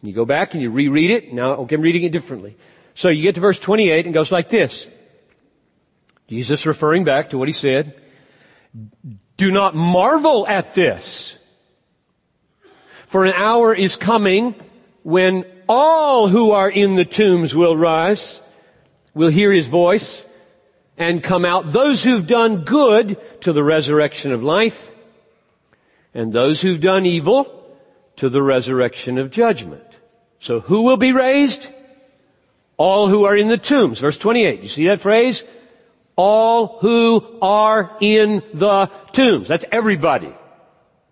And 0.02 0.08
you 0.08 0.14
go 0.14 0.24
back 0.24 0.54
and 0.54 0.62
you 0.62 0.70
reread 0.70 1.10
it. 1.10 1.32
Now, 1.32 1.52
okay, 1.52 1.76
I'm 1.76 1.82
reading 1.82 2.02
it 2.02 2.12
differently. 2.12 2.56
So 2.94 3.08
you 3.08 3.22
get 3.22 3.36
to 3.36 3.40
verse 3.40 3.60
28 3.60 4.04
and 4.04 4.14
goes 4.14 4.32
like 4.32 4.48
this. 4.48 4.88
Jesus 6.28 6.66
referring 6.66 7.04
back 7.04 7.30
to 7.30 7.38
what 7.38 7.48
he 7.48 7.52
said. 7.52 8.00
Do 9.36 9.50
not 9.50 9.74
marvel 9.74 10.46
at 10.46 10.74
this. 10.74 11.38
For 13.06 13.24
an 13.24 13.32
hour 13.34 13.74
is 13.74 13.96
coming 13.96 14.54
when 15.02 15.44
all 15.68 16.28
who 16.28 16.50
are 16.50 16.70
in 16.70 16.96
the 16.96 17.04
tombs 17.04 17.54
will 17.54 17.76
rise, 17.76 18.40
will 19.14 19.28
hear 19.28 19.52
his 19.52 19.68
voice, 19.68 20.24
and 20.96 21.22
come 21.22 21.44
out. 21.44 21.72
Those 21.72 22.02
who've 22.02 22.26
done 22.26 22.64
good 22.64 23.20
to 23.42 23.52
the 23.52 23.62
resurrection 23.62 24.32
of 24.32 24.42
life, 24.42 24.90
and 26.14 26.32
those 26.32 26.60
who've 26.60 26.80
done 26.80 27.04
evil 27.04 27.64
to 28.16 28.28
the 28.28 28.42
resurrection 28.42 29.18
of 29.18 29.30
judgment. 29.30 29.82
So 30.38 30.60
who 30.60 30.82
will 30.82 30.96
be 30.96 31.12
raised? 31.12 31.68
All 32.76 33.08
who 33.08 33.24
are 33.24 33.36
in 33.36 33.48
the 33.48 33.58
tombs. 33.58 34.00
Verse 34.00 34.18
28. 34.18 34.62
You 34.62 34.68
see 34.68 34.86
that 34.86 35.00
phrase? 35.00 35.42
All 36.16 36.78
who 36.78 37.38
are 37.42 37.96
in 38.00 38.42
the 38.52 38.86
tombs. 39.12 39.48
That's 39.48 39.64
everybody 39.72 40.32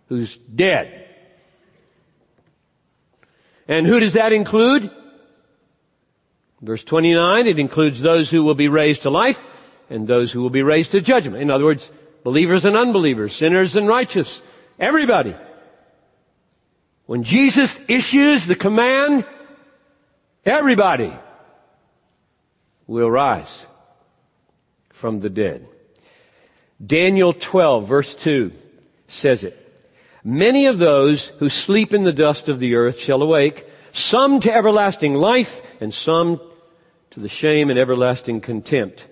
who's 0.09 0.37
dead. 0.37 1.09
And 3.67 3.87
who 3.87 4.01
does 4.01 4.13
that 4.13 4.33
include? 4.33 4.91
Verse 6.61 6.85
29, 6.85 7.47
it 7.47 7.59
includes 7.59 8.01
those 8.01 8.31
who 8.31 8.45
will 8.45 8.55
be 8.55 8.69
raised 8.69 9.03
to 9.03 9.11
life 9.11 9.41
and 9.91 10.07
those 10.07 10.31
who 10.31 10.43
will 10.43 10.51
be 10.51 10.63
raised 10.63 10.93
to 10.93 11.01
judgment. 11.01 11.43
In 11.43 11.51
other 11.51 11.65
words, 11.65 11.91
believers 12.23 12.65
and 12.65 12.77
unbelievers, 12.77 13.35
sinners 13.35 13.75
and 13.75 13.89
righteous, 13.89 14.43
Everybody. 14.83 15.37
When 17.07 17.23
Jesus 17.23 17.81
issues 17.87 18.47
the 18.47 18.57
command, 18.57 19.25
everybody 20.45 21.13
will 22.89 23.09
rise 23.09 23.65
from 24.91 25.21
the 25.21 25.31
dead. 25.31 25.69
Daniel 26.85 27.33
12 27.33 27.87
verse 27.87 28.17
2 28.17 28.51
says 29.07 29.45
it. 29.45 29.57
Many 30.25 30.67
of 30.67 30.81
those 30.81 31.29
who 31.39 31.49
sleep 31.49 31.95
in 31.95 32.03
the 32.03 32.13
dust 32.13 32.49
of 32.49 32.59
the 32.59 32.75
earth 32.75 32.99
shall 32.99 33.23
awake, 33.23 33.65
some 33.93 34.41
to 34.41 34.53
everlasting 34.53 35.15
life 35.15 35.63
and 35.81 35.95
some 35.95 36.41
to 37.11 37.21
the 37.21 37.29
shame 37.29 37.71
and 37.71 37.79
everlasting 37.79 38.41
contempt. 38.41 39.07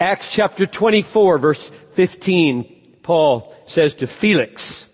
Acts 0.00 0.30
chapter 0.30 0.64
24 0.64 1.36
verse 1.36 1.68
15 1.90 2.73
Paul 3.04 3.54
says 3.66 3.94
to 3.96 4.08
Felix 4.08 4.86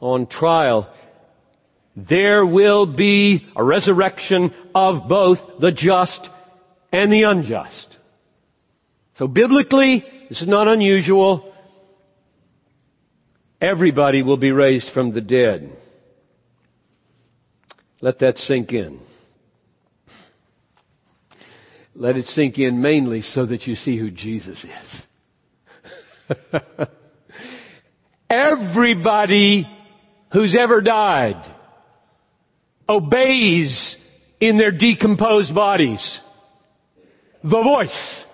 on 0.00 0.26
trial, 0.28 0.88
there 1.96 2.46
will 2.46 2.86
be 2.86 3.44
a 3.56 3.62
resurrection 3.62 4.54
of 4.72 5.08
both 5.08 5.58
the 5.58 5.72
just 5.72 6.30
and 6.92 7.12
the 7.12 7.24
unjust. 7.24 7.96
So 9.14 9.26
biblically, 9.26 10.06
this 10.28 10.40
is 10.40 10.48
not 10.48 10.68
unusual. 10.68 11.52
Everybody 13.60 14.22
will 14.22 14.36
be 14.36 14.52
raised 14.52 14.88
from 14.88 15.10
the 15.10 15.20
dead. 15.20 15.76
Let 18.00 18.20
that 18.20 18.38
sink 18.38 18.72
in. 18.72 19.00
Let 21.96 22.16
it 22.16 22.26
sink 22.26 22.60
in 22.60 22.80
mainly 22.80 23.22
so 23.22 23.44
that 23.44 23.66
you 23.66 23.74
see 23.74 23.96
who 23.96 24.12
Jesus 24.12 24.64
is. 24.64 25.06
Everybody 28.30 29.68
who's 30.32 30.54
ever 30.54 30.80
died 30.80 31.38
obeys 32.88 33.96
in 34.40 34.56
their 34.56 34.70
decomposed 34.70 35.54
bodies 35.54 36.20
the 37.42 37.62
voice 37.62 38.26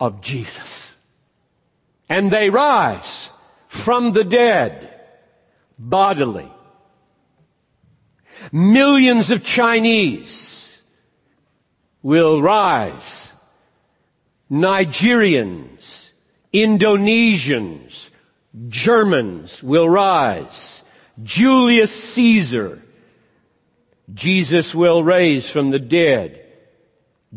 of 0.00 0.20
Jesus. 0.20 0.94
And 2.08 2.30
they 2.30 2.50
rise 2.50 3.30
from 3.68 4.12
the 4.12 4.24
dead 4.24 4.90
bodily. 5.78 6.50
Millions 8.52 9.30
of 9.30 9.42
Chinese 9.42 10.82
will 12.02 12.42
rise. 12.42 13.32
Nigerians, 14.50 16.10
Indonesians, 16.52 18.10
Germans 18.68 19.62
will 19.62 19.88
rise. 19.88 20.82
Julius 21.22 21.92
Caesar, 22.14 22.82
Jesus 24.12 24.74
will 24.74 25.02
raise 25.02 25.50
from 25.50 25.70
the 25.70 25.78
dead. 25.78 26.40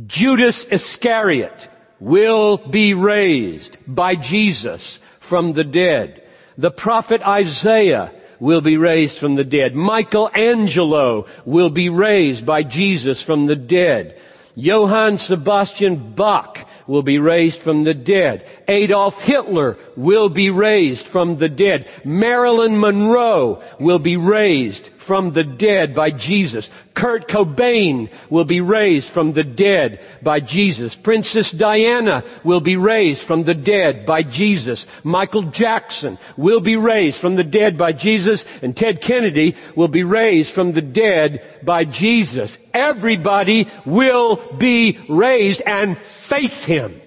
Judas 0.05 0.65
Iscariot 0.65 1.69
will 1.99 2.57
be 2.57 2.93
raised 2.93 3.77
by 3.87 4.15
Jesus 4.15 4.99
from 5.19 5.53
the 5.53 5.63
dead. 5.63 6.23
The 6.57 6.71
prophet 6.71 7.21
Isaiah 7.21 8.11
will 8.39 8.61
be 8.61 8.77
raised 8.77 9.17
from 9.17 9.35
the 9.35 9.43
dead. 9.43 9.75
Michelangelo 9.75 11.25
will 11.45 11.69
be 11.69 11.89
raised 11.89 12.45
by 12.45 12.63
Jesus 12.63 13.21
from 13.21 13.47
the 13.47 13.55
dead. 13.55 14.19
Johann 14.55 15.17
Sebastian 15.17 16.13
Bach 16.13 16.67
will 16.87 17.03
be 17.03 17.19
raised 17.19 17.59
from 17.59 17.83
the 17.83 17.93
dead. 17.93 18.47
Adolf 18.67 19.21
Hitler 19.21 19.77
will 19.95 20.29
be 20.29 20.49
raised 20.49 21.07
from 21.07 21.37
the 21.37 21.47
dead. 21.47 21.87
Marilyn 22.03 22.79
Monroe 22.79 23.61
will 23.79 23.99
be 23.99 24.17
raised 24.17 24.89
from 24.97 25.31
the 25.31 25.43
dead 25.45 25.95
by 25.95 26.11
Jesus. 26.11 26.69
Kurt 26.93 27.29
Cobain 27.29 28.09
will 28.29 28.43
be 28.43 28.59
raised 28.59 29.09
from 29.09 29.31
the 29.31 29.43
dead 29.45 30.01
by 30.21 30.41
Jesus. 30.41 30.95
Princess 30.95 31.49
Diana 31.49 32.25
will 32.43 32.59
be 32.59 32.75
raised 32.75 33.23
from 33.23 33.45
the 33.45 33.53
dead 33.53 34.05
by 34.05 34.21
Jesus. 34.21 34.85
Michael 35.05 35.43
Jackson 35.43 36.17
will 36.35 36.59
be 36.59 36.75
raised 36.75 37.21
from 37.21 37.37
the 37.37 37.45
dead 37.45 37.77
by 37.77 37.93
Jesus. 37.93 38.45
And 38.61 38.75
Ted 38.75 38.99
Kennedy 38.99 39.55
will 39.75 39.87
be 39.87 40.03
raised 40.03 40.51
from 40.51 40.73
the 40.73 40.81
dead 40.81 41.41
by 41.63 41.85
Jesus. 41.85 42.57
Everybody 42.73 43.69
will 43.85 44.35
be 44.57 44.99
raised 45.07 45.61
and 45.61 45.97
face 45.97 46.65
Him. 46.65 47.01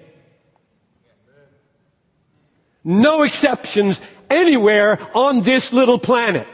No 2.83 3.23
exceptions 3.23 4.01
anywhere 4.29 4.99
on 5.13 5.41
this 5.43 5.71
little 5.71 5.99
planet. 5.99 6.47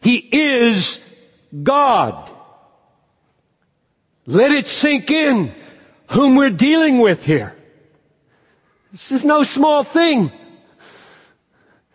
He 0.00 0.16
is 0.16 1.00
God. 1.62 2.30
Let 4.26 4.52
it 4.52 4.66
sink 4.66 5.10
in 5.10 5.54
whom 6.10 6.36
we're 6.36 6.50
dealing 6.50 6.98
with 6.98 7.24
here. 7.24 7.56
This 8.92 9.10
is 9.10 9.24
no 9.24 9.42
small 9.42 9.84
thing. 9.84 10.30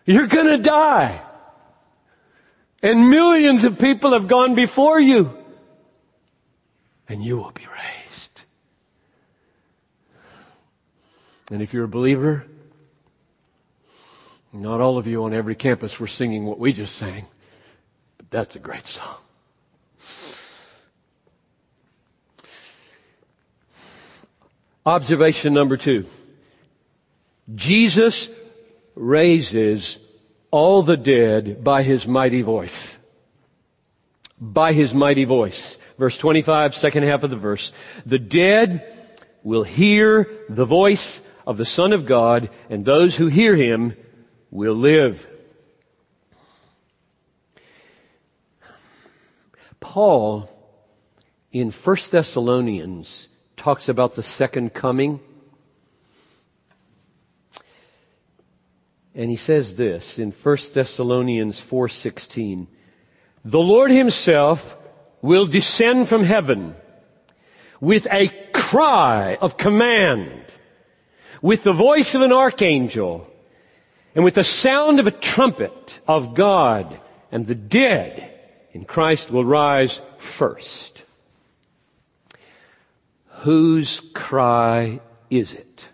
You're 0.04 0.26
gonna 0.26 0.58
die. 0.58 1.22
And 2.82 3.10
millions 3.10 3.64
of 3.64 3.78
people 3.78 4.12
have 4.12 4.28
gone 4.28 4.54
before 4.54 5.00
you. 5.00 5.36
And 7.08 7.24
you 7.24 7.36
will 7.36 7.50
be 7.50 7.66
raised. 7.66 8.42
And 11.50 11.62
if 11.62 11.72
you're 11.72 11.84
a 11.84 11.88
believer, 11.88 12.44
not 14.52 14.80
all 14.80 14.98
of 14.98 15.06
you 15.06 15.24
on 15.24 15.34
every 15.34 15.54
campus 15.54 16.00
were 16.00 16.06
singing 16.06 16.44
what 16.44 16.58
we 16.58 16.72
just 16.72 16.96
sang. 16.96 17.26
But 18.16 18.30
that's 18.30 18.56
a 18.56 18.58
great 18.58 18.86
song. 18.86 19.16
Observation 24.86 25.52
number 25.52 25.76
two. 25.76 26.06
Jesus 27.54 28.30
raises 28.94 29.98
all 30.50 30.82
the 30.82 30.96
dead 30.96 31.62
by 31.62 31.82
his 31.82 32.06
mighty 32.06 32.42
voice. 32.42 32.96
By 34.40 34.72
his 34.72 34.94
mighty 34.94 35.24
voice. 35.24 35.78
Verse 35.98 36.16
25, 36.16 36.74
second 36.74 37.02
half 37.02 37.22
of 37.22 37.30
the 37.30 37.36
verse. 37.36 37.72
The 38.06 38.18
dead 38.18 38.94
will 39.42 39.62
hear 39.62 40.28
the 40.48 40.64
voice 40.64 41.20
of 41.46 41.56
the 41.56 41.64
Son 41.64 41.92
of 41.92 42.06
God, 42.06 42.50
and 42.70 42.84
those 42.84 43.16
who 43.16 43.26
hear 43.26 43.56
him 43.56 43.96
will 44.50 44.74
live. 44.74 45.26
Paul 49.80 50.48
in 51.52 51.70
1 51.70 51.96
Thessalonians 52.10 53.28
talks 53.56 53.88
about 53.88 54.14
the 54.14 54.22
second 54.22 54.74
coming. 54.74 55.20
And 59.14 59.30
he 59.30 59.36
says 59.36 59.76
this 59.76 60.18
in 60.18 60.30
1 60.30 60.74
Thessalonians 60.74 61.58
4:16, 61.58 62.68
"The 63.44 63.60
Lord 63.60 63.90
himself 63.90 64.76
will 65.22 65.46
descend 65.46 66.08
from 66.08 66.22
heaven 66.22 66.76
with 67.80 68.06
a 68.10 68.28
cry 68.52 69.36
of 69.40 69.56
command, 69.56 70.44
with 71.42 71.64
the 71.64 71.72
voice 71.72 72.14
of 72.14 72.22
an 72.22 72.32
archangel, 72.32 73.28
and 74.18 74.24
with 74.24 74.34
the 74.34 74.42
sound 74.42 74.98
of 74.98 75.06
a 75.06 75.12
trumpet 75.12 76.00
of 76.08 76.34
God, 76.34 76.98
and 77.30 77.46
the 77.46 77.54
dead 77.54 78.36
in 78.72 78.84
Christ 78.84 79.30
will 79.30 79.44
rise 79.44 80.00
first. 80.16 81.04
Whose 83.28 84.00
cry 84.14 84.98
is 85.30 85.54
it 85.54 85.90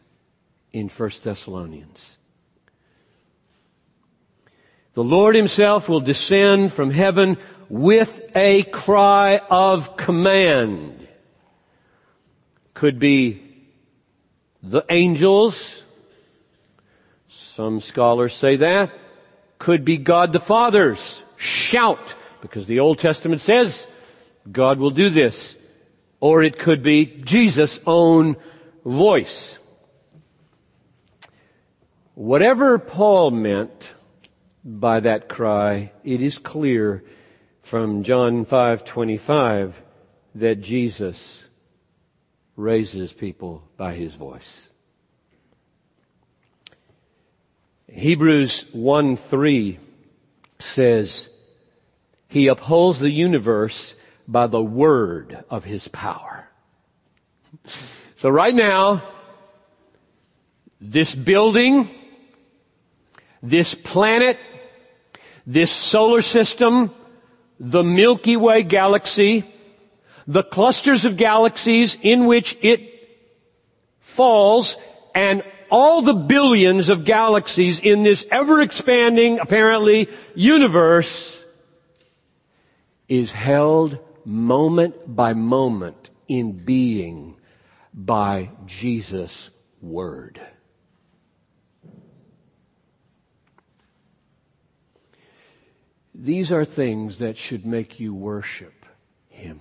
in 0.72 0.88
1 0.88 1.10
Thessalonians? 1.22 2.16
The 4.94 5.04
Lord 5.04 5.34
himself 5.34 5.90
will 5.90 6.00
descend 6.00 6.72
from 6.72 6.92
heaven 6.92 7.36
with 7.68 8.22
a 8.34 8.62
cry 8.62 9.42
of 9.50 9.98
command. 9.98 11.08
Could 12.72 12.98
be 12.98 13.42
the 14.62 14.82
angels. 14.88 15.83
Some 17.54 17.80
scholars 17.80 18.34
say 18.34 18.56
that. 18.56 18.90
Could 19.58 19.84
be 19.84 19.96
God 19.96 20.32
the 20.32 20.40
Father's 20.40 21.22
shout 21.36 22.16
because 22.40 22.66
the 22.66 22.80
Old 22.80 22.98
Testament 22.98 23.42
says 23.42 23.86
God 24.50 24.80
will 24.80 24.90
do 24.90 25.08
this. 25.08 25.56
Or 26.18 26.42
it 26.42 26.58
could 26.58 26.82
be 26.82 27.06
Jesus' 27.06 27.78
own 27.86 28.34
voice. 28.84 29.60
Whatever 32.16 32.76
Paul 32.76 33.30
meant 33.30 33.94
by 34.64 34.98
that 34.98 35.28
cry, 35.28 35.92
it 36.02 36.20
is 36.20 36.38
clear 36.38 37.04
from 37.62 38.02
John 38.02 38.44
5:25 38.44 39.80
that 40.34 40.56
Jesus 40.56 41.44
raises 42.56 43.12
people 43.12 43.62
by 43.76 43.94
his 43.94 44.16
voice. 44.16 44.70
Hebrews 47.94 48.64
1 48.72 49.16
3 49.16 49.78
says 50.58 51.30
he 52.26 52.48
upholds 52.48 52.98
the 52.98 53.10
universe 53.10 53.94
by 54.26 54.48
the 54.48 54.62
word 54.62 55.44
of 55.48 55.62
his 55.62 55.86
power. 55.86 56.48
So 58.16 58.28
right 58.30 58.54
now, 58.54 59.04
this 60.80 61.14
building, 61.14 61.88
this 63.44 63.74
planet, 63.74 64.40
this 65.46 65.70
solar 65.70 66.22
system, 66.22 66.92
the 67.60 67.84
Milky 67.84 68.36
Way 68.36 68.64
galaxy, 68.64 69.44
the 70.26 70.42
clusters 70.42 71.04
of 71.04 71.16
galaxies 71.16 71.96
in 72.02 72.26
which 72.26 72.58
it 72.60 73.08
falls, 74.00 74.76
and 75.14 75.44
all 75.70 76.02
the 76.02 76.14
billions 76.14 76.88
of 76.88 77.04
galaxies 77.04 77.78
in 77.78 78.02
this 78.02 78.26
ever 78.30 78.60
expanding, 78.60 79.38
apparently, 79.38 80.08
universe 80.34 81.44
is 83.08 83.32
held 83.32 83.98
moment 84.24 85.14
by 85.14 85.34
moment 85.34 86.10
in 86.28 86.52
being 86.52 87.36
by 87.92 88.50
Jesus' 88.66 89.50
Word. 89.80 90.40
These 96.14 96.52
are 96.52 96.64
things 96.64 97.18
that 97.18 97.36
should 97.36 97.66
make 97.66 98.00
you 98.00 98.14
worship 98.14 98.86
Him. 99.28 99.60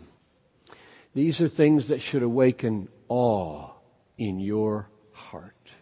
These 1.13 1.41
are 1.41 1.49
things 1.49 1.89
that 1.89 2.01
should 2.01 2.23
awaken 2.23 2.87
awe 3.09 3.71
in 4.17 4.39
your 4.39 4.89
heart. 5.11 5.75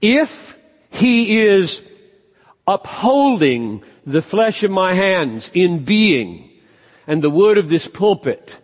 If 0.00 0.56
He 0.90 1.38
is 1.38 1.82
upholding 2.66 3.82
the 4.04 4.22
flesh 4.22 4.62
of 4.62 4.70
my 4.70 4.94
hands 4.94 5.50
in 5.54 5.84
being 5.84 6.50
and 7.06 7.22
the 7.22 7.30
wood 7.30 7.58
of 7.58 7.68
this 7.68 7.86
pulpit 7.86 8.58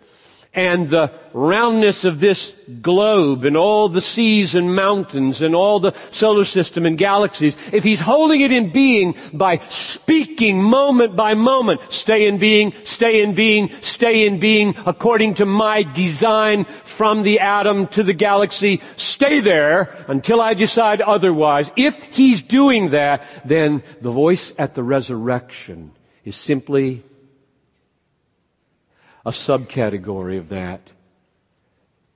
and 0.55 0.91
the 0.91 1.11
roundness 1.33 2.05
of 2.05 2.21
this 2.21 2.55
globe 2.83 3.45
and 3.45 3.57
all 3.57 3.89
the 3.89 4.03
seas 4.03 4.55
and 4.55 4.77
mountains 4.77 5.41
and 5.41 5.55
all 5.55 5.81
the 5.81 5.95
solar 6.11 6.45
system 6.45 6.85
and 6.85 6.99
galaxies, 6.99 7.57
if 7.73 7.83
he's 7.83 8.01
holding 8.01 8.43
it 8.43 8.53
in 8.53 8.71
being 8.71 9.15
by 9.33 9.59
speaking 9.71 10.63
moment 10.63 11.17
by 11.17 11.33
moment, 11.33 11.81
stay 11.89 12.29
in 12.29 12.37
being, 12.37 12.75
stay 12.85 13.23
in 13.23 13.35
being, 13.35 13.71
stay 13.81 14.27
in 14.27 14.39
being 14.39 14.75
according 14.85 15.33
to 15.33 15.47
my 15.47 15.83
design 15.83 16.65
from 16.85 17.23
the 17.23 17.41
atom 17.41 17.87
to 17.87 18.03
the 18.03 18.13
galaxy, 18.13 18.83
stay 18.97 19.41
there 19.41 20.05
until 20.09 20.43
I 20.43 20.53
decide 20.53 21.01
otherwise. 21.01 21.71
If 21.77 21.97
he's 22.15 22.43
doing 22.43 22.91
that, 22.91 23.23
then 23.47 23.83
the 24.03 24.11
voice 24.11 24.53
at 24.59 24.75
the 24.75 24.83
resurrection 24.83 25.93
is 26.25 26.37
simply 26.37 27.05
a 29.25 29.31
subcategory 29.31 30.39
of 30.39 30.49
that 30.49 30.91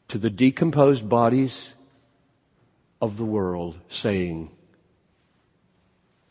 to 0.08 0.18
the 0.18 0.30
decomposed 0.30 1.08
bodies 1.08 1.74
of 3.00 3.16
the 3.16 3.24
world 3.24 3.78
saying, 3.88 4.50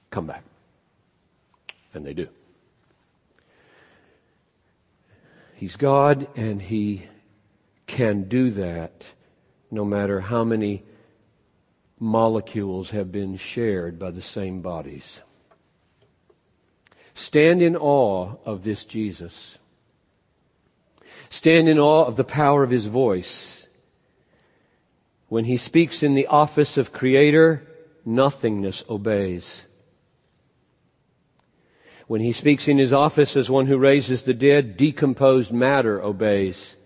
Come 0.09 0.27
back. 0.27 0.43
And 1.93 2.05
they 2.05 2.13
do. 2.13 2.29
He's 5.55 5.75
God 5.75 6.27
and 6.37 6.61
He 6.61 7.07
can 7.85 8.23
do 8.23 8.51
that 8.51 9.09
no 9.71 9.85
matter 9.85 10.19
how 10.21 10.43
many 10.43 10.83
molecules 11.99 12.89
have 12.91 13.11
been 13.11 13.37
shared 13.37 13.97
by 13.97 14.11
the 14.11 14.21
same 14.21 14.61
bodies. 14.61 15.21
Stand 17.13 17.61
in 17.61 17.75
awe 17.75 18.35
of 18.45 18.63
this 18.63 18.83
Jesus. 18.83 19.57
Stand 21.35 21.67
in 21.67 21.77
awe 21.77 22.05
of 22.05 22.15
the 22.15 22.23
power 22.23 22.63
of 22.63 22.69
his 22.69 22.85
voice. 22.85 23.67
When 25.27 25.43
he 25.43 25.57
speaks 25.57 26.01
in 26.01 26.15
the 26.15 26.27
office 26.27 26.77
of 26.77 26.93
creator, 26.93 27.67
nothingness 28.05 28.85
obeys. 28.89 29.65
When 32.07 32.21
he 32.21 32.31
speaks 32.31 32.69
in 32.69 32.77
his 32.77 32.93
office 32.93 33.35
as 33.35 33.49
one 33.49 33.65
who 33.65 33.77
raises 33.77 34.23
the 34.23 34.33
dead, 34.33 34.77
decomposed 34.77 35.51
matter 35.51 36.01
obeys. 36.01 36.77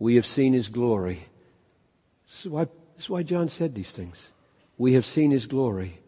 We 0.00 0.16
have 0.16 0.26
seen 0.26 0.52
his 0.52 0.66
glory. 0.66 1.20
This 2.28 2.46
is 2.46 2.50
why, 2.50 2.64
this 2.64 3.04
is 3.04 3.10
why 3.10 3.22
John 3.22 3.48
said 3.48 3.76
these 3.76 3.92
things. 3.92 4.30
We 4.76 4.94
have 4.94 5.06
seen 5.06 5.30
his 5.30 5.46
glory. 5.46 6.00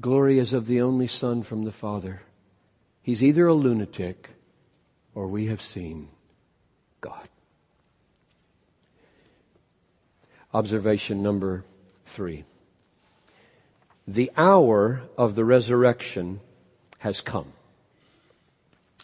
Glory 0.00 0.38
as 0.38 0.52
of 0.52 0.68
the 0.68 0.80
only 0.80 1.08
Son 1.08 1.42
from 1.42 1.64
the 1.64 1.72
Father. 1.72 2.22
He's 3.02 3.20
either 3.20 3.48
a 3.48 3.52
lunatic 3.52 4.30
or 5.12 5.26
we 5.26 5.46
have 5.46 5.60
seen 5.60 6.08
God. 7.02 7.28
Observation 10.54 11.22
number 11.22 11.64
three. 12.06 12.44
The 14.08 14.30
hour 14.36 15.02
of 15.18 15.34
the 15.34 15.44
resurrection 15.44 16.40
has 16.98 17.20
come. 17.20 17.52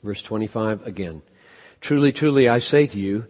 Verse 0.03 0.23
25 0.23 0.87
again. 0.87 1.23
Truly, 1.81 2.13
truly, 2.13 2.49
I 2.49 2.61
say 2.61 2.87
to 2.87 2.99
you, 2.99 3.27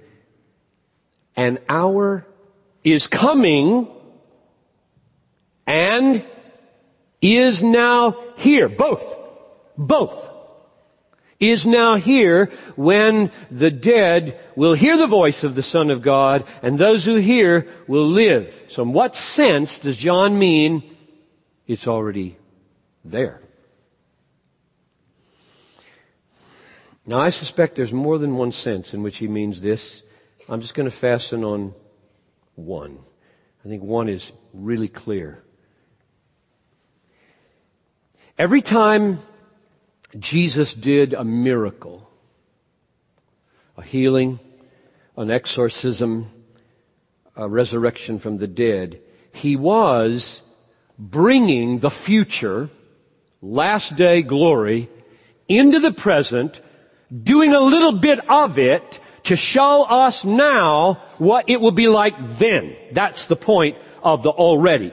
an 1.37 1.59
hour 1.69 2.27
is 2.85 3.07
coming 3.07 3.89
and 5.67 6.25
is 7.21 7.63
now 7.63 8.17
here. 8.37 8.69
Both. 8.69 9.17
Both. 9.77 10.38
Is 11.41 11.67
now 11.67 11.95
here 11.95 12.51
when 12.75 13.31
the 13.49 13.71
dead 13.71 14.41
will 14.57 14.75
hear 14.75 14.97
the 14.97 15.07
voice 15.07 15.45
of 15.45 15.55
the 15.55 15.63
Son 15.63 15.89
of 15.91 16.03
God 16.03 16.45
and 16.63 16.77
those 16.77 17.05
who 17.05 17.15
hear 17.15 17.69
will 17.87 18.07
live. 18.07 18.61
So 18.67 18.83
in 18.83 18.93
what 18.93 19.15
sense 19.15 19.79
does 19.79 19.97
John 19.97 20.37
mean 20.37 20.83
it's 21.69 21.87
already 21.87 22.37
there? 23.05 23.41
Now, 27.07 27.21
I 27.21 27.31
suspect 27.31 27.77
there's 27.77 27.93
more 27.93 28.19
than 28.19 28.37
one 28.37 28.53
sense 28.53 28.93
in 28.93 29.03
which 29.03 29.17
he 29.17 29.29
means 29.29 29.63
this. 29.63 30.03
I'm 30.47 30.61
just 30.61 30.75
going 30.75 30.91
to 30.91 30.95
fasten 30.95 31.43
on 31.43 31.73
one. 32.55 32.99
I 33.65 33.69
think 33.69 33.83
one 33.83 34.11
is 34.11 34.31
really 34.53 34.89
clear. 34.89 35.43
Every 38.37 38.61
time 38.61 39.23
Jesus 40.17 40.73
did 40.73 41.13
a 41.13 41.25
miracle, 41.25 42.09
a 43.77 43.83
healing, 43.83 44.41
an 45.17 45.31
exorcism, 45.31 46.31
a 47.37 47.49
resurrection 47.49 48.19
from 48.19 48.39
the 48.39 48.47
dead, 48.47 49.01
he 49.33 49.57
was 49.57 50.43
bringing 50.99 51.79
the 51.79 51.91
future, 51.91 52.71
last 53.43 53.97
day 53.97 54.23
glory, 54.23 54.89
into 55.49 55.79
the 55.79 55.93
present 55.93 56.61
doing 57.23 57.55
a 57.55 57.61
little 57.61 57.93
bit 57.93 58.19
of 58.31 58.59
it 58.59 59.01
to 59.25 59.37
show 59.37 59.85
us 59.85 60.25
now 60.25 60.95
what 61.19 61.49
it 61.49 61.61
will 61.61 61.73
be 61.73 61.89
like 61.89 62.15
then. 62.39 62.75
That's 62.93 63.27
the 63.27 63.37
point 63.37 63.77
of 64.03 64.23
the 64.23 64.31
already. 64.31 64.93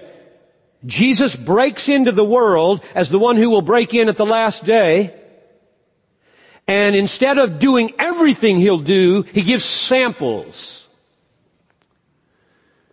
Jesus 0.86 1.36
breaks 1.36 1.90
into 1.90 2.12
the 2.12 2.26
world 2.26 2.84
as 2.94 3.10
the 3.10 3.20
one 3.20 3.38
who 3.38 3.50
will 3.50 3.62
break 3.62 3.94
in 3.94 4.10
at 4.10 4.18
the 4.18 4.26
last 4.26 4.66
day. 4.66 5.16
And 6.68 6.96
instead 6.96 7.38
of 7.38 7.60
doing 7.60 7.94
everything 8.00 8.60
he'll 8.60 8.80
do, 8.80 9.24
he 9.24 9.42
gives 9.42 9.64
samples. 9.64 10.88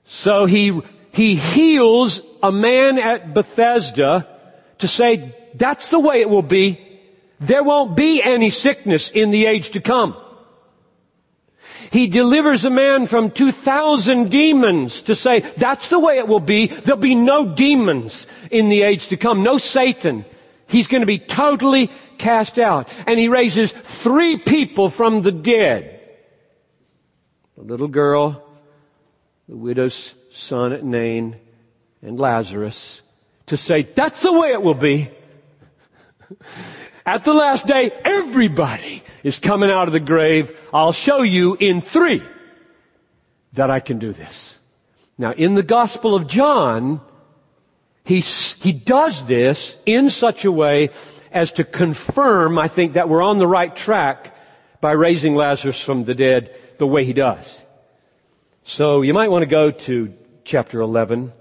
So 0.05 0.45
he, 0.45 0.81
he 1.13 1.37
heals 1.37 2.21
a 2.43 2.53
man 2.53 2.99
at 2.99 3.35
Bethesda 3.35 4.29
to 4.79 4.89
say, 4.89 5.35
that's 5.55 5.89
the 5.89 6.01
way 6.01 6.21
it 6.21 6.29
will 6.29 6.43
be 6.43 6.93
there 7.43 7.65
won't 7.65 7.97
be 7.97 8.23
any 8.23 8.51
sickness 8.51 9.11
in 9.11 9.33
the 9.33 9.47
age 9.47 9.71
to 9.71 9.81
come. 9.81 10.17
He 11.93 12.07
delivers 12.07 12.65
a 12.65 12.71
man 12.71 13.07
from 13.07 13.31
2,000 13.31 14.31
demons 14.31 15.03
to 15.03 15.15
say, 15.15 15.41
that's 15.41 15.91
the 15.91 16.01
way 16.01 16.17
it 16.17 16.27
will 16.27 16.41
be. 16.41 16.69
There'll 16.69 16.99
be 16.99 17.15
no 17.15 17.47
demons 17.47 18.27
in 18.51 18.71
the 18.71 18.81
age 18.81 19.09
to 19.09 19.19
come. 19.19 19.43
No 19.43 19.59
Satan. 19.59 20.25
He's 20.67 20.89
going 20.89 21.03
to 21.03 21.07
be 21.07 21.19
totally 21.19 21.91
cast 22.17 22.59
out. 22.59 22.89
And 23.07 23.21
he 23.21 23.29
raises 23.29 23.73
three 23.73 24.39
people 24.39 24.89
from 24.89 25.21
the 25.21 25.33
dead. 25.33 26.01
A 27.59 27.61
little 27.61 27.89
girl, 27.89 28.43
the 29.47 29.57
widow's 29.57 30.15
son 30.31 30.73
at 30.73 30.83
Nain, 30.83 31.37
and 32.01 32.19
Lazarus 32.19 33.03
to 33.47 33.59
say, 33.59 33.83
that's 33.83 34.23
the 34.23 34.33
way 34.33 34.53
it 34.53 34.63
will 34.63 34.73
be. 34.73 35.11
At 37.05 37.25
the 37.25 37.35
last 37.35 37.67
day, 37.67 37.91
everybody 38.05 39.03
is 39.25 39.39
coming 39.39 39.71
out 39.71 39.89
of 39.89 39.93
the 39.93 40.01
grave. 40.01 40.57
I'll 40.73 40.93
show 40.93 41.23
you 41.23 41.57
in 41.59 41.81
three 41.81 42.23
that 43.55 43.71
I 43.71 43.81
can 43.81 43.99
do 43.99 44.13
this. 44.13 44.59
Now, 45.19 45.33
in 45.33 45.55
the 45.55 45.63
Gospel 45.63 46.15
of 46.15 46.27
John, 46.27 47.01
he, 48.05 48.21
he 48.21 48.73
does 48.73 49.27
this 49.27 49.77
in 49.85 50.11
such 50.11 50.45
a 50.45 50.53
way 50.53 50.91
as 51.31 51.53
to 51.53 51.65
confirm, 51.65 52.59
I 52.59 52.69
think, 52.69 52.93
that 52.93 53.09
we're 53.09 53.23
on 53.23 53.39
the 53.39 53.49
right 53.49 53.75
track 53.75 54.37
by 54.81 54.93
raising 54.93 55.35
Lazarus 55.35 55.83
from 55.83 56.05
the 56.05 56.15
dead 56.15 56.55
the 56.79 56.87
way 56.87 57.05
he 57.05 57.13
does. 57.13 57.63
So 58.65 59.03
you 59.03 59.15
might 59.15 59.31
want 59.31 59.43
to 59.43 59.47
go 59.47 59.71
to 59.71 60.15
chapter 60.45 60.81
11 60.81 61.33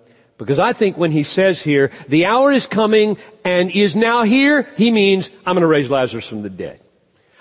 because 0.42 0.58
I 0.58 0.74
think 0.74 0.98
when 0.98 1.12
he 1.12 1.22
says 1.22 1.62
here, 1.62 1.92
the 2.08 2.26
hour 2.26 2.52
is 2.52 2.66
coming 2.66 3.20
and 3.46 3.70
is 3.70 3.96
now 3.96 4.24
here, 4.24 4.68
he 4.76 4.90
means, 4.90 5.30
I'm 5.46 5.54
going 5.54 5.62
to 5.62 5.68
raise 5.68 5.88
Lazarus 5.88 6.28
from 6.28 6.42
the 6.42 6.50
dead. 6.50 6.82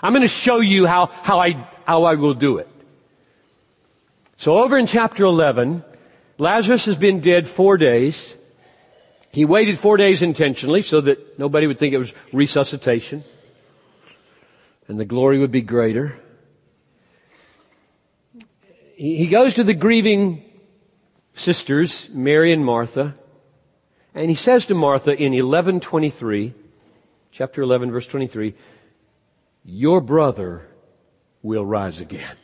I'm 0.03 0.13
going 0.13 0.21
to 0.21 0.29
show 0.29 0.61
you 0.61 0.85
how, 0.85 1.07
how 1.07 1.41
I, 1.41 1.67
how 1.87 2.05
I 2.05 2.17
will 2.17 2.35
do 2.35 2.59
it. 2.59 2.69
So 4.37 4.59
over 4.59 4.77
in 4.77 4.87
chapter 4.87 5.25
11, 5.25 5.83
Lazarus 6.37 6.85
has 6.85 6.99
been 6.99 7.21
dead 7.21 7.49
four 7.49 7.79
days. 7.79 8.35
He 9.33 9.47
waited 9.47 9.79
four 9.79 9.97
days 9.97 10.21
intentionally 10.21 10.83
so 10.83 11.01
that 11.01 11.39
nobody 11.39 11.67
would 11.67 11.79
think 11.79 11.95
it 11.95 11.99
was 11.99 12.13
resuscitation 12.35 13.25
and 14.89 15.01
the 15.01 15.07
glory 15.07 15.39
would 15.39 15.53
be 15.53 15.63
greater. 15.63 16.21
He 18.95 19.27
goes 19.29 19.55
to 19.55 19.65
the 19.65 19.73
grieving 19.73 20.50
sisters, 21.40 22.11
Mary 22.12 22.53
and 22.53 22.64
Martha, 22.64 23.16
and 24.14 24.29
he 24.29 24.37
says 24.37 24.66
to 24.66 24.74
Martha 24.74 25.12
in 25.12 25.33
1123, 25.33 26.53
chapter 27.31 27.62
11 27.62 27.90
verse 27.90 28.07
23, 28.07 28.55
your 29.64 30.00
brother 30.00 30.68
will 31.42 31.64
rise 31.64 32.00
again. 32.00 32.37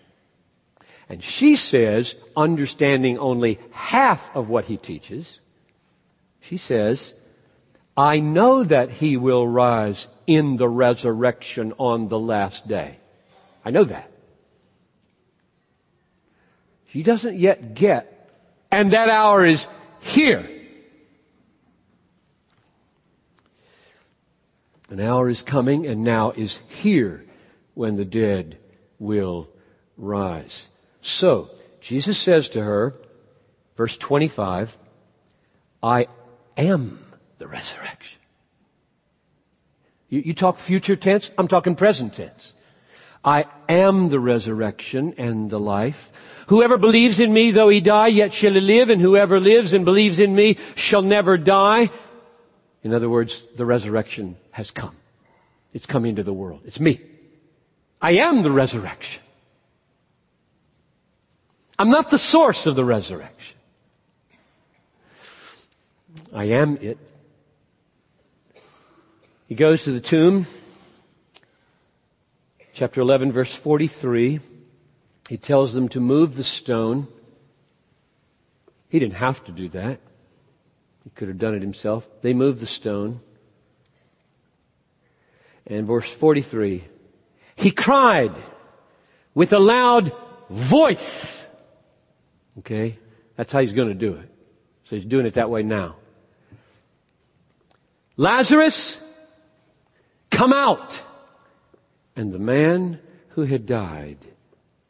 And 1.09 1.22
she 1.22 1.56
says, 1.56 2.14
understanding 2.37 3.18
only 3.18 3.61
half 3.70 4.35
of 4.35 4.48
what 4.48 4.64
he 4.64 4.76
teaches, 4.76 5.40
she 6.40 6.56
says, 6.56 7.12
I 7.96 8.20
know 8.20 8.64
that 8.64 8.90
he 8.90 9.16
will 9.16 9.46
rise 9.46 10.09
in 10.26 10.56
the 10.56 10.68
resurrection 10.68 11.74
on 11.78 12.09
the 12.09 12.18
last 12.18 12.66
day. 12.66 12.98
I 13.64 13.70
know 13.70 13.85
that. 13.85 14.11
She 16.88 17.02
doesn't 17.02 17.37
yet 17.37 17.74
get 17.74 18.15
and 18.76 18.92
that 18.92 19.08
hour 19.08 19.46
is 19.46 19.66
here. 20.00 20.46
An 24.90 25.00
hour 25.00 25.30
is 25.30 25.40
coming 25.40 25.86
and 25.86 26.04
now 26.04 26.32
is 26.32 26.58
here 26.68 27.24
when 27.72 27.96
the 27.96 28.04
dead 28.04 28.58
will 28.98 29.48
rise. 29.96 30.68
So, 31.00 31.52
Jesus 31.80 32.18
says 32.18 32.50
to 32.50 32.62
her, 32.62 32.94
verse 33.76 33.96
25, 33.96 34.76
I 35.82 36.08
am 36.58 37.02
the 37.38 37.48
resurrection. 37.48 38.20
You, 40.10 40.20
you 40.20 40.34
talk 40.34 40.58
future 40.58 40.96
tense, 40.96 41.30
I'm 41.38 41.48
talking 41.48 41.76
present 41.76 42.12
tense. 42.12 42.52
I 43.26 43.46
am 43.68 44.08
the 44.08 44.20
resurrection 44.20 45.14
and 45.18 45.50
the 45.50 45.58
life. 45.58 46.12
Whoever 46.46 46.78
believes 46.78 47.18
in 47.18 47.32
me, 47.32 47.50
though 47.50 47.68
he 47.68 47.80
die, 47.80 48.06
yet 48.06 48.32
shall 48.32 48.52
he 48.52 48.60
live, 48.60 48.88
and 48.88 49.00
whoever 49.00 49.40
lives 49.40 49.72
and 49.72 49.84
believes 49.84 50.20
in 50.20 50.32
me 50.32 50.58
shall 50.76 51.02
never 51.02 51.36
die. 51.36 51.90
In 52.84 52.94
other 52.94 53.10
words, 53.10 53.42
the 53.56 53.66
resurrection 53.66 54.36
has 54.52 54.70
come. 54.70 54.94
It's 55.74 55.86
come 55.86 56.04
into 56.04 56.22
the 56.22 56.32
world. 56.32 56.60
It's 56.64 56.78
me. 56.78 57.00
I 58.00 58.12
am 58.12 58.44
the 58.44 58.50
resurrection. 58.52 59.22
I'm 61.78 61.90
not 61.90 62.10
the 62.10 62.18
source 62.18 62.64
of 62.66 62.76
the 62.76 62.84
resurrection. 62.84 63.56
I 66.32 66.44
am 66.44 66.78
it. 66.80 66.98
He 69.48 69.56
goes 69.56 69.82
to 69.82 69.90
the 69.90 70.00
tomb. 70.00 70.46
Chapter 72.76 73.00
11 73.00 73.32
verse 73.32 73.54
43. 73.54 74.38
He 75.30 75.38
tells 75.38 75.72
them 75.72 75.88
to 75.88 75.98
move 75.98 76.36
the 76.36 76.44
stone. 76.44 77.08
He 78.90 78.98
didn't 78.98 79.14
have 79.14 79.42
to 79.44 79.52
do 79.52 79.70
that. 79.70 79.98
He 81.02 81.08
could 81.08 81.28
have 81.28 81.38
done 81.38 81.54
it 81.54 81.62
himself. 81.62 82.06
They 82.20 82.34
moved 82.34 82.60
the 82.60 82.66
stone. 82.66 83.22
And 85.66 85.86
verse 85.86 86.12
43. 86.12 86.84
He 87.54 87.70
cried 87.70 88.36
with 89.34 89.54
a 89.54 89.58
loud 89.58 90.12
voice. 90.50 91.46
Okay? 92.58 92.98
That's 93.36 93.50
how 93.52 93.60
he's 93.60 93.72
going 93.72 93.88
to 93.88 93.94
do 93.94 94.16
it. 94.16 94.28
So 94.84 94.96
he's 94.96 95.06
doing 95.06 95.24
it 95.24 95.32
that 95.32 95.48
way 95.48 95.62
now. 95.62 95.96
Lazarus, 98.18 98.98
come 100.30 100.52
out. 100.52 100.92
And 102.16 102.33
the 102.33 102.38
man 102.38 102.98
who 103.29 103.42
had 103.42 103.66
died 103.66 104.16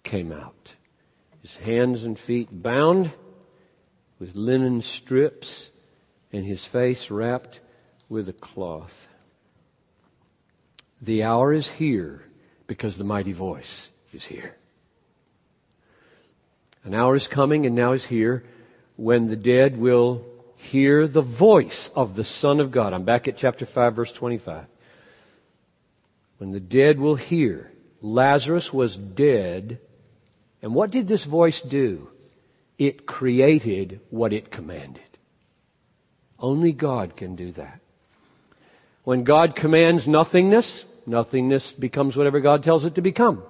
came 0.04 0.30
out. 0.30 0.76
His 1.42 1.56
hands 1.56 2.04
and 2.04 2.16
feet 2.16 2.48
bound 2.50 3.10
with 4.20 4.36
linen 4.36 4.80
strips 4.80 5.70
and 6.32 6.44
his 6.46 6.64
face 6.64 7.10
wrapped 7.10 7.60
with 8.08 8.28
a 8.28 8.32
cloth. 8.32 9.08
The 11.02 11.24
hour 11.24 11.52
is 11.52 11.68
here 11.68 12.22
because 12.68 12.96
the 12.96 13.04
mighty 13.04 13.32
voice 13.32 13.90
is 14.12 14.24
here. 14.24 14.56
An 16.84 16.94
hour 16.94 17.16
is 17.16 17.26
coming 17.26 17.66
and 17.66 17.74
now 17.74 17.92
is 17.92 18.04
here 18.04 18.44
when 18.94 19.26
the 19.26 19.36
dead 19.36 19.76
will 19.76 20.24
hear 20.54 21.06
the 21.08 21.22
voice 21.22 21.90
of 21.94 22.14
the 22.14 22.24
Son 22.24 22.60
of 22.60 22.70
God. 22.70 22.92
I'm 22.92 23.02
back 23.02 23.26
at 23.26 23.36
chapter 23.36 23.66
5 23.66 23.94
verse 23.94 24.12
25. 24.12 24.66
When 26.38 26.50
the 26.50 26.60
dead 26.60 26.98
will 26.98 27.16
hear, 27.16 27.72
Lazarus 28.00 28.72
was 28.72 28.96
dead, 28.96 29.80
and 30.62 30.74
what 30.74 30.90
did 30.90 31.08
this 31.08 31.24
voice 31.24 31.60
do? 31.60 32.10
It 32.78 33.06
created 33.06 34.00
what 34.10 34.32
it 34.32 34.50
commanded. 34.50 35.02
Only 36.38 36.72
God 36.72 37.16
can 37.16 37.36
do 37.36 37.52
that. 37.52 37.80
When 39.04 39.24
God 39.24 39.56
commands 39.56 40.06
nothingness, 40.06 40.84
nothingness 41.06 41.72
becomes 41.72 42.16
whatever 42.16 42.40
God 42.40 42.62
tells 42.62 42.84
it 42.84 42.96
to 42.96 43.00
become. 43.00 43.42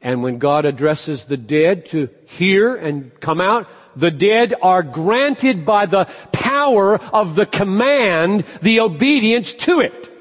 And 0.00 0.22
when 0.22 0.38
God 0.38 0.64
addresses 0.64 1.24
the 1.24 1.36
dead 1.36 1.86
to 1.86 2.08
hear 2.26 2.74
and 2.76 3.18
come 3.20 3.40
out, 3.40 3.68
the 3.96 4.10
dead 4.10 4.54
are 4.62 4.82
granted 4.82 5.66
by 5.66 5.86
the 5.86 6.04
power 6.32 6.98
of 6.98 7.34
the 7.34 7.46
command 7.46 8.44
the 8.62 8.80
obedience 8.80 9.52
to 9.54 9.80
it. 9.80 10.15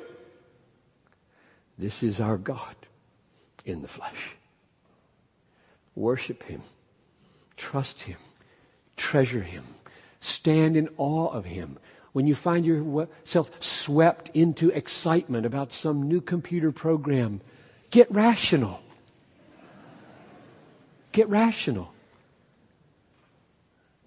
This 1.77 2.03
is 2.03 2.21
our 2.21 2.37
God 2.37 2.75
in 3.65 3.81
the 3.81 3.87
flesh. 3.87 4.35
Worship 5.95 6.43
Him. 6.43 6.61
Trust 7.57 8.01
Him. 8.01 8.17
Treasure 8.97 9.41
Him. 9.41 9.63
Stand 10.19 10.77
in 10.77 10.89
awe 10.97 11.29
of 11.29 11.45
Him. 11.45 11.77
When 12.13 12.27
you 12.27 12.35
find 12.35 12.65
yourself 12.65 13.51
swept 13.59 14.29
into 14.33 14.69
excitement 14.69 15.45
about 15.45 15.73
some 15.73 16.07
new 16.07 16.21
computer 16.21 16.71
program, 16.71 17.41
get 17.89 18.09
rational. 18.11 18.79
Get 21.11 21.27
rational. 21.29 21.91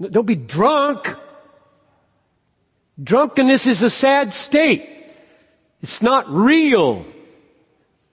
Don't 0.01 0.27
be 0.27 0.37
drunk. 0.37 1.17
Drunkenness 3.03 3.67
is 3.67 3.83
a 3.83 3.91
sad 3.91 4.35
state. 4.35 4.89
It's 5.83 6.03
not 6.03 6.29
real. 6.31 7.05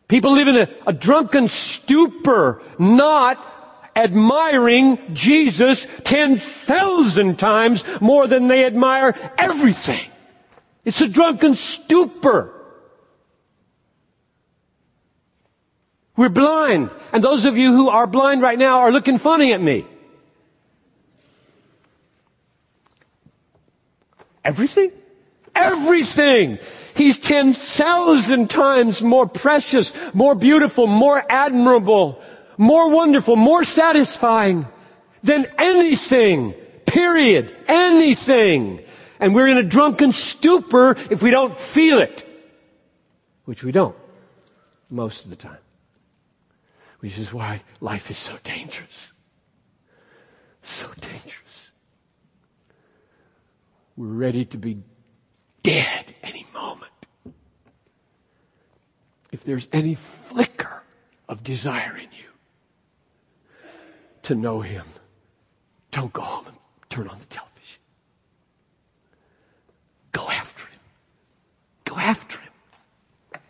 People 0.08 0.34
live 0.34 0.48
in 0.48 0.56
a, 0.58 0.70
a 0.86 0.94
drunken 0.94 1.48
stupor, 1.48 2.62
not 2.78 3.54
admiring 3.96 5.00
Jesus 5.14 5.88
10,000 6.04 7.40
times 7.40 7.84
more 8.02 8.28
than 8.28 8.48
they 8.48 8.66
admire 8.66 9.16
everything. 9.38 10.06
It's 10.84 11.02
a 11.02 11.08
drunken 11.08 11.56
stupor. 11.56 12.52
We're 16.16 16.30
blind. 16.30 16.92
And 17.12 17.24
those 17.24 17.46
of 17.46 17.58
you 17.58 17.74
who 17.74 17.90
are 17.90 18.08
blind 18.08 18.42
right 18.42 18.60
now 18.60 18.80
are 18.80 18.92
looking 18.92 19.18
funny 19.18 19.54
at 19.54 19.62
me. 19.62 19.86
Everything? 24.44 24.92
Everything! 25.56 26.60
He's 26.96 27.20
10,000 27.20 28.50
times 28.50 29.02
more 29.02 29.28
precious, 29.28 29.94
more 30.14 30.34
beautiful, 30.34 30.88
more 30.88 31.22
admirable, 31.30 32.22
more 32.58 32.90
wonderful, 32.90 33.36
more 33.36 33.66
satisfying 33.66 34.66
than 35.22 35.46
anything. 35.58 36.54
Period. 36.86 37.54
Anything. 37.68 38.82
And 39.20 39.36
we're 39.36 39.48
in 39.48 39.58
a 39.58 39.64
drunken 39.64 40.14
stupor 40.14 40.96
if 41.10 41.22
we 41.22 41.32
don't 41.32 41.58
feel 41.58 42.00
it. 42.00 42.26
Which 43.44 43.62
we 43.62 43.74
don't. 43.74 43.96
Most 44.90 45.26
of 45.26 45.30
the 45.30 45.36
time. 45.36 45.58
Which 47.00 47.20
is 47.20 47.34
why 47.34 47.62
life 47.82 48.10
is 48.10 48.18
so 48.18 48.38
dangerous. 48.46 49.12
So 50.62 50.88
dangerous. 51.02 51.74
We're 53.98 54.08
ready 54.08 54.46
to 54.46 54.58
be 54.58 54.78
dead 55.66 56.14
any 56.22 56.46
moment. 56.54 56.92
If 59.32 59.44
there's 59.44 59.68
any 59.74 59.96
flicker 59.96 60.84
of 61.28 61.44
desire 61.44 61.98
in 61.98 62.10
you 62.12 62.30
to 64.24 64.36
know 64.36 64.62
Him, 64.62 64.86
don't 65.92 66.14
go 66.14 66.22
home 66.22 66.46
and 66.48 66.56
turn 66.90 67.08
on 67.08 67.18
the 67.18 67.26
television. 67.26 67.80
Go 70.12 70.30
after 70.30 70.66
Him. 70.68 70.80
Go 71.86 71.98
after 71.98 72.38
Him. 72.38 73.42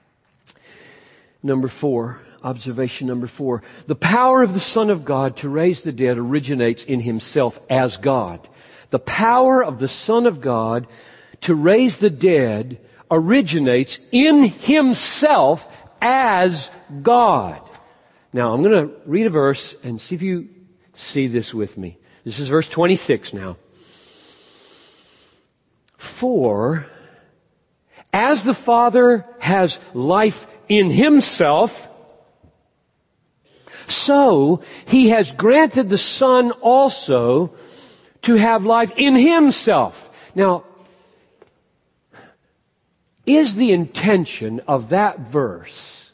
Number 1.44 1.68
four, 1.68 2.22
observation 2.44 3.08
number 3.08 3.28
four. 3.28 3.62
The 3.88 3.96
power 3.96 4.42
of 4.42 4.54
the 4.54 4.60
Son 4.62 4.90
of 4.90 5.04
God 5.04 5.36
to 5.38 5.50
raise 5.50 5.82
the 5.82 5.92
dead 5.92 6.18
originates 6.18 6.86
in 6.86 7.02
Himself 7.02 7.60
as 7.70 7.98
God. 7.98 8.48
The 8.90 9.00
power 9.00 9.62
of 9.62 9.80
the 9.80 9.90
Son 9.90 10.26
of 10.26 10.40
God 10.40 10.88
to 11.46 11.54
raise 11.54 11.98
the 11.98 12.10
dead 12.10 12.80
originates 13.12 14.00
in 14.12 14.44
Himself 14.44 15.68
as 16.02 16.72
God. 17.04 17.62
Now, 18.34 18.52
I'm 18.52 18.64
going 18.64 18.88
to 18.88 18.94
read 19.06 19.28
a 19.28 19.30
verse 19.30 19.76
and 19.84 20.02
see 20.02 20.16
if 20.16 20.24
you 20.24 20.50
see 20.96 21.28
this 21.28 21.54
with 21.54 21.78
me. 21.78 21.98
This 22.24 22.40
is 22.40 22.48
verse 22.48 22.68
26 22.68 23.34
now. 23.34 23.58
For 25.98 26.88
as 28.12 28.44
the 28.44 28.56
Father 28.56 29.26
has 29.40 29.80
life 29.94 30.48
in 30.68 30.90
Himself, 30.90 31.88
so 33.88 34.64
He 34.88 35.10
has 35.10 35.32
granted 35.32 35.90
the 35.90 35.98
Son 36.00 36.50
also 36.52 37.54
to 38.24 38.34
have 38.34 38.66
life 38.66 38.94
in 38.98 39.14
Himself. 39.14 40.10
Now, 40.34 40.64
is 43.26 43.56
the 43.56 43.72
intention 43.72 44.62
of 44.68 44.90
that 44.90 45.20
verse 45.20 46.12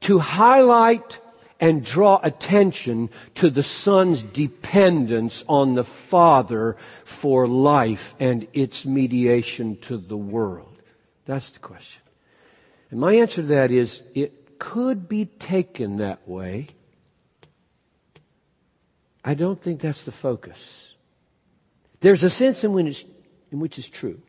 to 0.00 0.18
highlight 0.18 1.18
and 1.60 1.84
draw 1.84 2.20
attention 2.22 3.08
to 3.34 3.48
the 3.48 3.62
Son's 3.62 4.22
dependence 4.22 5.44
on 5.48 5.74
the 5.74 5.84
Father 5.84 6.76
for 7.04 7.46
life 7.46 8.14
and 8.18 8.46
its 8.52 8.84
mediation 8.84 9.76
to 9.78 9.96
the 9.96 10.16
world? 10.16 10.82
That's 11.24 11.50
the 11.50 11.60
question. 11.60 12.02
And 12.90 13.00
my 13.00 13.14
answer 13.14 13.36
to 13.36 13.48
that 13.48 13.70
is 13.70 14.02
it 14.14 14.58
could 14.58 15.08
be 15.08 15.24
taken 15.24 15.96
that 15.98 16.28
way. 16.28 16.68
I 19.24 19.34
don't 19.34 19.60
think 19.60 19.80
that's 19.80 20.02
the 20.02 20.12
focus. 20.12 20.94
There's 22.00 22.22
a 22.22 22.30
sense 22.30 22.62
in 22.62 22.72
which 22.72 22.86
it's, 22.86 23.04
in 23.50 23.60
which 23.60 23.78
it's 23.78 23.88
true. 23.88 24.20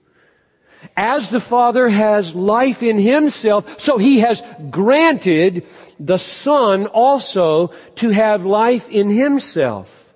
As 0.95 1.29
the 1.29 1.41
Father 1.41 1.89
has 1.89 2.35
life 2.35 2.83
in 2.83 2.97
Himself, 2.97 3.81
so 3.81 3.97
He 3.97 4.19
has 4.19 4.41
granted 4.69 5.65
the 5.99 6.17
Son 6.17 6.87
also 6.87 7.67
to 7.95 8.09
have 8.09 8.45
life 8.45 8.89
in 8.89 9.09
Himself. 9.09 10.13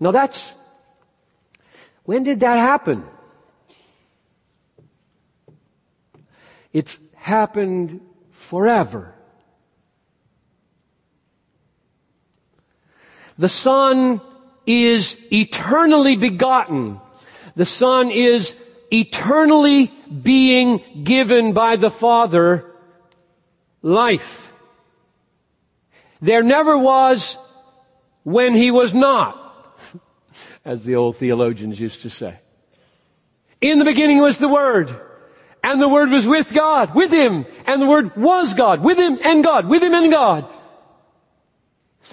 Now 0.00 0.10
that's, 0.10 0.52
when 2.04 2.22
did 2.22 2.40
that 2.40 2.58
happen? 2.58 3.04
It's 6.72 6.98
happened 7.14 8.00
forever. 8.30 9.14
The 13.38 13.48
Son 13.48 14.20
is 14.66 15.16
eternally 15.32 16.16
begotten. 16.16 17.00
The 17.54 17.66
Son 17.66 18.10
is 18.10 18.54
eternally 18.90 19.92
being 20.22 20.82
given 21.02 21.52
by 21.52 21.76
the 21.76 21.90
Father 21.90 22.72
life. 23.82 24.52
There 26.20 26.42
never 26.42 26.76
was 26.76 27.36
when 28.24 28.54
He 28.54 28.70
was 28.70 28.94
not, 28.94 29.76
as 30.64 30.84
the 30.84 30.96
old 30.96 31.16
theologians 31.16 31.78
used 31.80 32.02
to 32.02 32.10
say. 32.10 32.38
In 33.60 33.78
the 33.78 33.84
beginning 33.84 34.18
was 34.18 34.38
the 34.38 34.48
Word, 34.48 34.94
and 35.62 35.80
the 35.80 35.88
Word 35.88 36.10
was 36.10 36.26
with 36.26 36.52
God, 36.52 36.94
with 36.94 37.12
Him, 37.12 37.46
and 37.66 37.82
the 37.82 37.86
Word 37.86 38.16
was 38.16 38.54
God, 38.54 38.82
with 38.82 38.98
Him 38.98 39.18
and 39.24 39.42
God, 39.44 39.68
with 39.68 39.82
Him 39.82 39.94
and 39.94 40.10
God. 40.10 40.48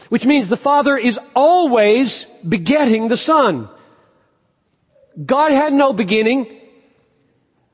Which 0.10 0.26
means 0.26 0.48
the 0.48 0.58
Father 0.58 0.98
is 0.98 1.20
always 1.36 2.26
begetting 2.48 3.08
the 3.08 3.18
Son. 3.18 3.70
God 5.24 5.52
had 5.52 5.74
no 5.74 5.94
beginning. 5.94 6.55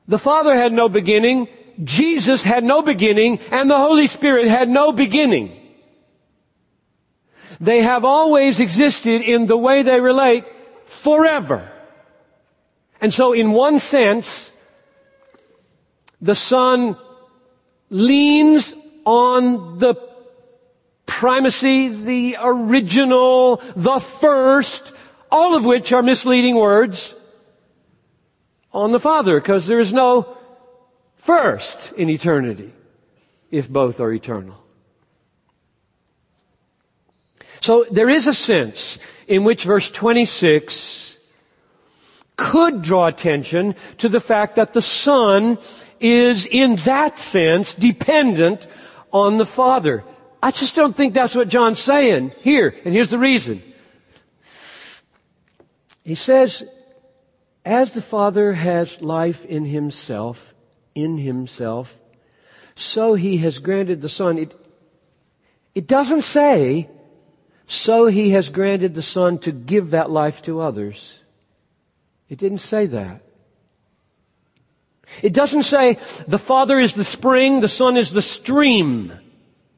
The 0.08 0.18
Father 0.18 0.54
had 0.54 0.72
no 0.72 0.88
beginning. 0.88 1.48
Jesus 1.82 2.42
had 2.42 2.64
no 2.64 2.82
beginning. 2.82 3.38
And 3.50 3.70
the 3.70 3.78
Holy 3.78 4.06
Spirit 4.06 4.48
had 4.48 4.68
no 4.68 4.92
beginning. 4.92 5.58
They 7.60 7.82
have 7.82 8.04
always 8.04 8.58
existed 8.58 9.22
in 9.22 9.46
the 9.46 9.56
way 9.56 9.82
they 9.82 10.00
relate 10.00 10.44
forever. 10.86 11.70
And 13.00 13.14
so 13.14 13.32
in 13.32 13.52
one 13.52 13.78
sense, 13.78 14.50
the 16.20 16.34
Son 16.34 16.96
leans 17.90 18.74
on 19.04 19.78
the 19.78 19.94
primacy, 21.06 21.88
the 21.88 22.36
original, 22.40 23.62
the 23.76 23.98
first, 23.98 24.92
all 25.30 25.54
of 25.54 25.64
which 25.64 25.92
are 25.92 26.02
misleading 26.02 26.56
words 26.56 27.14
on 28.72 28.92
the 28.92 29.00
Father, 29.00 29.40
because 29.40 29.66
there 29.66 29.80
is 29.80 29.92
no 29.92 30.36
first 31.14 31.92
in 31.92 32.08
eternity 32.08 32.72
if 33.50 33.68
both 33.68 34.00
are 34.00 34.12
eternal. 34.12 34.56
So 37.60 37.86
there 37.90 38.08
is 38.08 38.26
a 38.26 38.34
sense 38.34 38.98
in 39.28 39.44
which 39.44 39.64
verse 39.64 39.90
26 39.90 41.18
could 42.36 42.82
draw 42.82 43.06
attention 43.06 43.76
to 43.98 44.08
the 44.08 44.20
fact 44.20 44.56
that 44.56 44.72
the 44.72 44.82
Son 44.82 45.58
is 46.00 46.46
in 46.46 46.76
that 46.84 47.20
sense 47.20 47.74
dependent 47.74 48.66
on 49.12 49.38
the 49.38 49.46
Father. 49.46 50.02
I 50.42 50.50
just 50.50 50.74
don't 50.74 50.96
think 50.96 51.14
that's 51.14 51.36
what 51.36 51.48
John's 51.48 51.78
saying 51.78 52.32
here, 52.40 52.74
and 52.84 52.92
here's 52.92 53.10
the 53.10 53.18
reason. 53.18 53.62
He 56.04 56.16
says, 56.16 56.64
as 57.64 57.92
the 57.92 58.02
Father 58.02 58.54
has 58.54 59.00
life 59.02 59.44
in 59.44 59.64
himself, 59.64 60.54
in 60.94 61.18
himself, 61.18 61.98
so 62.74 63.14
he 63.14 63.38
has 63.38 63.58
granted 63.58 64.00
the 64.00 64.08
Son. 64.08 64.38
It, 64.38 64.54
it 65.74 65.86
doesn't 65.86 66.22
say, 66.22 66.88
so 67.66 68.06
he 68.06 68.30
has 68.30 68.48
granted 68.48 68.94
the 68.94 69.02
Son 69.02 69.38
to 69.40 69.52
give 69.52 69.90
that 69.90 70.10
life 70.10 70.42
to 70.42 70.60
others. 70.60 71.22
It 72.28 72.38
didn't 72.38 72.58
say 72.58 72.86
that. 72.86 73.22
It 75.22 75.34
doesn't 75.34 75.64
say 75.64 75.98
the 76.26 76.38
Father 76.38 76.80
is 76.80 76.94
the 76.94 77.04
spring, 77.04 77.60
the 77.60 77.68
Son 77.68 77.96
is 77.96 78.12
the 78.12 78.22
stream 78.22 79.12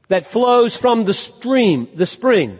that 0.09 0.27
flows 0.27 0.77
from 0.77 1.05
the 1.05 1.14
stream, 1.14 1.88
the 1.94 2.07
spring. 2.07 2.59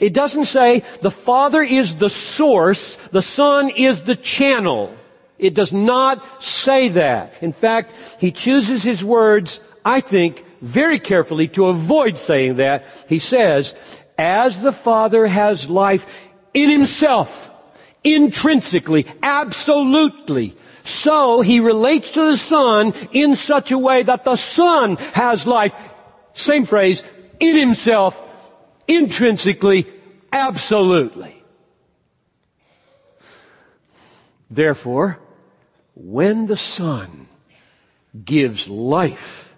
It 0.00 0.12
doesn't 0.12 0.46
say 0.46 0.82
the 1.02 1.10
Father 1.10 1.62
is 1.62 1.96
the 1.96 2.10
source, 2.10 2.96
the 3.12 3.22
Son 3.22 3.70
is 3.70 4.02
the 4.02 4.16
channel. 4.16 4.94
It 5.38 5.54
does 5.54 5.72
not 5.72 6.42
say 6.42 6.88
that. 6.88 7.34
In 7.42 7.52
fact, 7.52 7.92
he 8.18 8.32
chooses 8.32 8.82
his 8.82 9.04
words, 9.04 9.60
I 9.84 10.00
think, 10.00 10.44
very 10.62 10.98
carefully 10.98 11.48
to 11.48 11.66
avoid 11.66 12.18
saying 12.18 12.56
that. 12.56 12.84
He 13.08 13.18
says, 13.18 13.74
as 14.16 14.58
the 14.58 14.72
Father 14.72 15.26
has 15.26 15.68
life 15.68 16.06
in 16.54 16.70
himself, 16.70 17.50
intrinsically, 18.02 19.06
absolutely, 19.22 20.56
so 20.84 21.40
he 21.42 21.60
relates 21.60 22.12
to 22.12 22.30
the 22.30 22.36
Son 22.36 22.94
in 23.12 23.36
such 23.36 23.72
a 23.72 23.78
way 23.78 24.04
that 24.04 24.24
the 24.24 24.36
Son 24.36 24.96
has 25.12 25.46
life, 25.46 25.74
same 26.32 26.64
phrase, 26.64 27.02
in 27.40 27.56
himself, 27.56 28.22
intrinsically, 28.88 29.86
absolutely. 30.32 31.42
Therefore, 34.50 35.18
when 35.94 36.46
the 36.46 36.56
Son 36.56 37.26
gives 38.24 38.68
life 38.68 39.54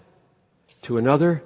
to 0.83 0.99
another, 0.99 1.43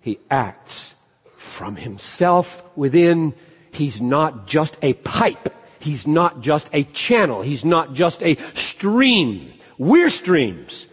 he 0.00 0.18
acts 0.30 0.94
from 1.36 1.76
himself 1.76 2.62
within. 2.76 3.34
He's 3.70 4.00
not 4.00 4.46
just 4.46 4.76
a 4.82 4.94
pipe. 4.94 5.54
He's 5.78 6.06
not 6.06 6.40
just 6.40 6.68
a 6.72 6.84
channel. 6.84 7.42
He's 7.42 7.64
not 7.64 7.94
just 7.94 8.22
a 8.22 8.36
stream. 8.54 9.52
We're 9.78 10.10
streams. 10.10 10.86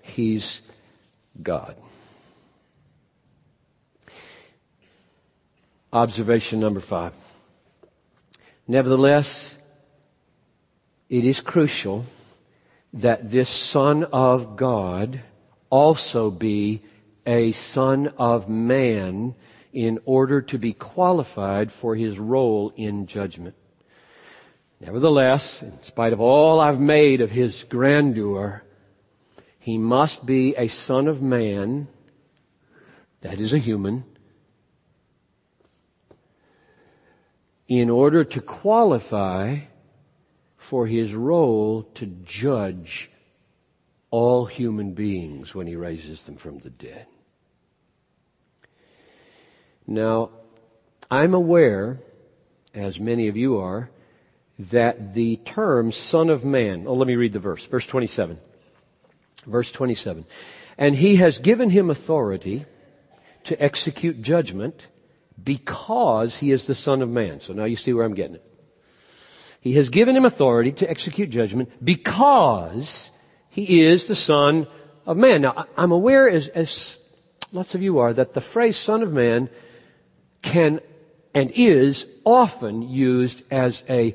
He's 0.00 0.60
God. 1.42 1.76
Observation 5.92 6.58
number 6.58 6.80
five. 6.80 7.12
Nevertheless, 8.66 9.56
it 11.10 11.24
is 11.26 11.40
crucial 11.40 12.06
that 12.94 13.30
this 13.30 13.50
Son 13.50 14.04
of 14.04 14.56
God 14.56 15.20
also 15.68 16.30
be 16.30 16.80
a 17.26 17.52
Son 17.52 18.08
of 18.16 18.48
Man 18.48 19.34
in 19.74 19.98
order 20.06 20.40
to 20.40 20.58
be 20.58 20.72
qualified 20.72 21.70
for 21.70 21.94
his 21.94 22.18
role 22.18 22.72
in 22.74 23.06
judgment. 23.06 23.54
Nevertheless, 24.80 25.60
in 25.60 25.82
spite 25.82 26.14
of 26.14 26.22
all 26.22 26.58
I've 26.58 26.80
made 26.80 27.20
of 27.20 27.30
his 27.30 27.64
grandeur, 27.64 28.62
he 29.58 29.76
must 29.76 30.24
be 30.24 30.56
a 30.56 30.68
Son 30.68 31.06
of 31.06 31.20
Man, 31.20 31.86
that 33.20 33.38
is 33.38 33.52
a 33.52 33.58
human, 33.58 34.04
in 37.80 37.88
order 37.88 38.22
to 38.22 38.38
qualify 38.38 39.58
for 40.58 40.86
his 40.86 41.14
role 41.14 41.82
to 41.94 42.04
judge 42.04 43.10
all 44.10 44.44
human 44.44 44.92
beings 44.92 45.54
when 45.54 45.66
he 45.66 45.74
raises 45.74 46.20
them 46.20 46.36
from 46.36 46.58
the 46.58 46.68
dead. 46.68 47.06
Now, 49.86 50.32
I'm 51.10 51.32
aware, 51.32 51.98
as 52.74 53.00
many 53.00 53.28
of 53.28 53.38
you 53.38 53.56
are, 53.56 53.88
that 54.58 55.14
the 55.14 55.36
term 55.36 55.92
Son 55.92 56.28
of 56.28 56.44
Man, 56.44 56.84
oh, 56.86 56.92
let 56.92 57.08
me 57.08 57.16
read 57.16 57.32
the 57.32 57.38
verse, 57.38 57.64
verse 57.64 57.86
27. 57.86 58.38
Verse 59.46 59.72
27. 59.72 60.26
And 60.76 60.94
he 60.94 61.16
has 61.16 61.38
given 61.38 61.70
him 61.70 61.88
authority 61.88 62.66
to 63.44 63.60
execute 63.62 64.20
judgment 64.20 64.88
because 65.42 66.36
he 66.36 66.50
is 66.52 66.66
the 66.66 66.74
Son 66.74 67.02
of 67.02 67.08
Man. 67.08 67.40
So 67.40 67.52
now 67.52 67.64
you 67.64 67.76
see 67.76 67.92
where 67.92 68.04
I'm 68.04 68.14
getting 68.14 68.36
it. 68.36 68.44
He 69.60 69.74
has 69.74 69.88
given 69.88 70.16
him 70.16 70.24
authority 70.24 70.72
to 70.72 70.90
execute 70.90 71.30
judgment 71.30 71.70
because 71.84 73.10
he 73.48 73.82
is 73.82 74.06
the 74.08 74.16
Son 74.16 74.66
of 75.06 75.16
Man. 75.16 75.42
Now, 75.42 75.66
I'm 75.76 75.92
aware, 75.92 76.28
as, 76.28 76.48
as 76.48 76.98
lots 77.52 77.74
of 77.74 77.82
you 77.82 77.98
are, 77.98 78.12
that 78.12 78.34
the 78.34 78.40
phrase 78.40 78.76
Son 78.76 79.02
of 79.02 79.12
Man 79.12 79.48
can 80.42 80.80
and 81.34 81.50
is 81.54 82.06
often 82.24 82.82
used 82.82 83.42
as 83.50 83.82
a 83.88 84.14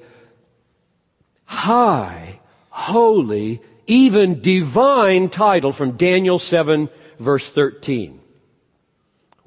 high, 1.46 2.40
holy, 2.70 3.62
even 3.88 4.42
divine 4.42 5.30
title 5.30 5.72
from 5.72 5.98
Daniel 5.98 6.38
7 6.38 6.90
verse 7.20 7.50
13 7.50 8.17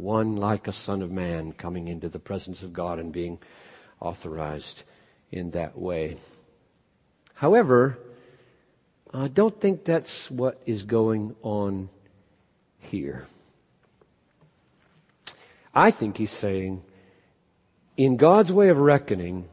one 0.01 0.37
like 0.37 0.67
a 0.67 0.73
son 0.73 1.03
of 1.03 1.11
man 1.11 1.53
coming 1.53 1.89
into 1.89 2.09
the 2.09 2.19
presence 2.19 2.63
of 2.63 2.73
God 2.73 2.99
and 2.99 3.13
being 3.13 3.39
authorized 4.01 4.83
in 5.31 5.51
that 5.53 5.79
way. 5.79 6.17
However, 7.35 7.99
I 9.13 9.29
don't 9.29 9.61
think 9.61 9.85
that's 9.85 10.31
what 10.31 10.61
is 10.67 10.85
going 10.85 11.35
on 11.43 11.89
here. 12.79 13.27
I 15.75 15.91
think 15.91 16.17
he's 16.17 16.31
saying, 16.31 16.83
in 17.97 18.17
God's 18.17 18.53
way 18.53 18.69
of 18.69 18.79
reckoning, 18.79 19.49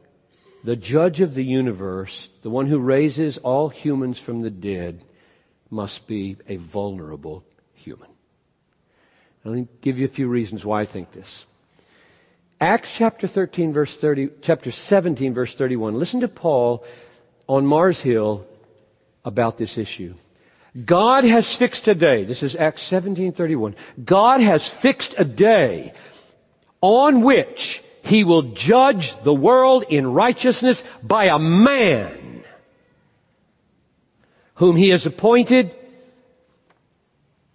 the 0.64 0.76
judge 0.76 1.20
of 1.20 1.34
the 1.34 1.44
universe, 1.44 2.30
the 2.42 2.50
one 2.50 2.66
who 2.66 2.78
raises 2.78 3.38
all 3.38 3.68
humans 3.68 4.18
from 4.18 4.42
the 4.42 4.50
dead, 4.50 5.04
must 5.70 6.06
be 6.06 6.36
a 6.48 6.56
vulnerable 6.56 7.44
human. 7.74 8.08
Let 9.48 9.56
me 9.56 9.68
give 9.80 9.98
you 9.98 10.04
a 10.04 10.08
few 10.08 10.28
reasons 10.28 10.64
why 10.64 10.82
I 10.82 10.84
think 10.84 11.12
this. 11.12 11.46
Acts 12.60 12.92
chapter 12.92 13.26
13 13.26 13.72
verse 13.72 13.96
30, 13.96 14.30
chapter 14.42 14.70
17 14.70 15.32
verse 15.32 15.54
31. 15.54 15.98
Listen 15.98 16.20
to 16.20 16.28
Paul 16.28 16.84
on 17.46 17.64
Mars 17.64 18.02
Hill 18.02 18.46
about 19.24 19.56
this 19.56 19.78
issue. 19.78 20.14
God 20.84 21.24
has 21.24 21.54
fixed 21.54 21.88
a 21.88 21.94
day. 21.94 22.24
This 22.24 22.42
is 22.42 22.54
Acts 22.54 22.82
17:31. 22.82 23.74
God 24.04 24.40
has 24.40 24.68
fixed 24.68 25.14
a 25.16 25.24
day 25.24 25.94
on 26.82 27.22
which 27.22 27.82
he 28.02 28.22
will 28.22 28.42
judge 28.42 29.20
the 29.22 29.34
world 29.34 29.84
in 29.88 30.12
righteousness 30.12 30.84
by 31.02 31.24
a 31.24 31.38
man 31.38 32.44
whom 34.56 34.76
he 34.76 34.90
has 34.90 35.06
appointed 35.06 35.74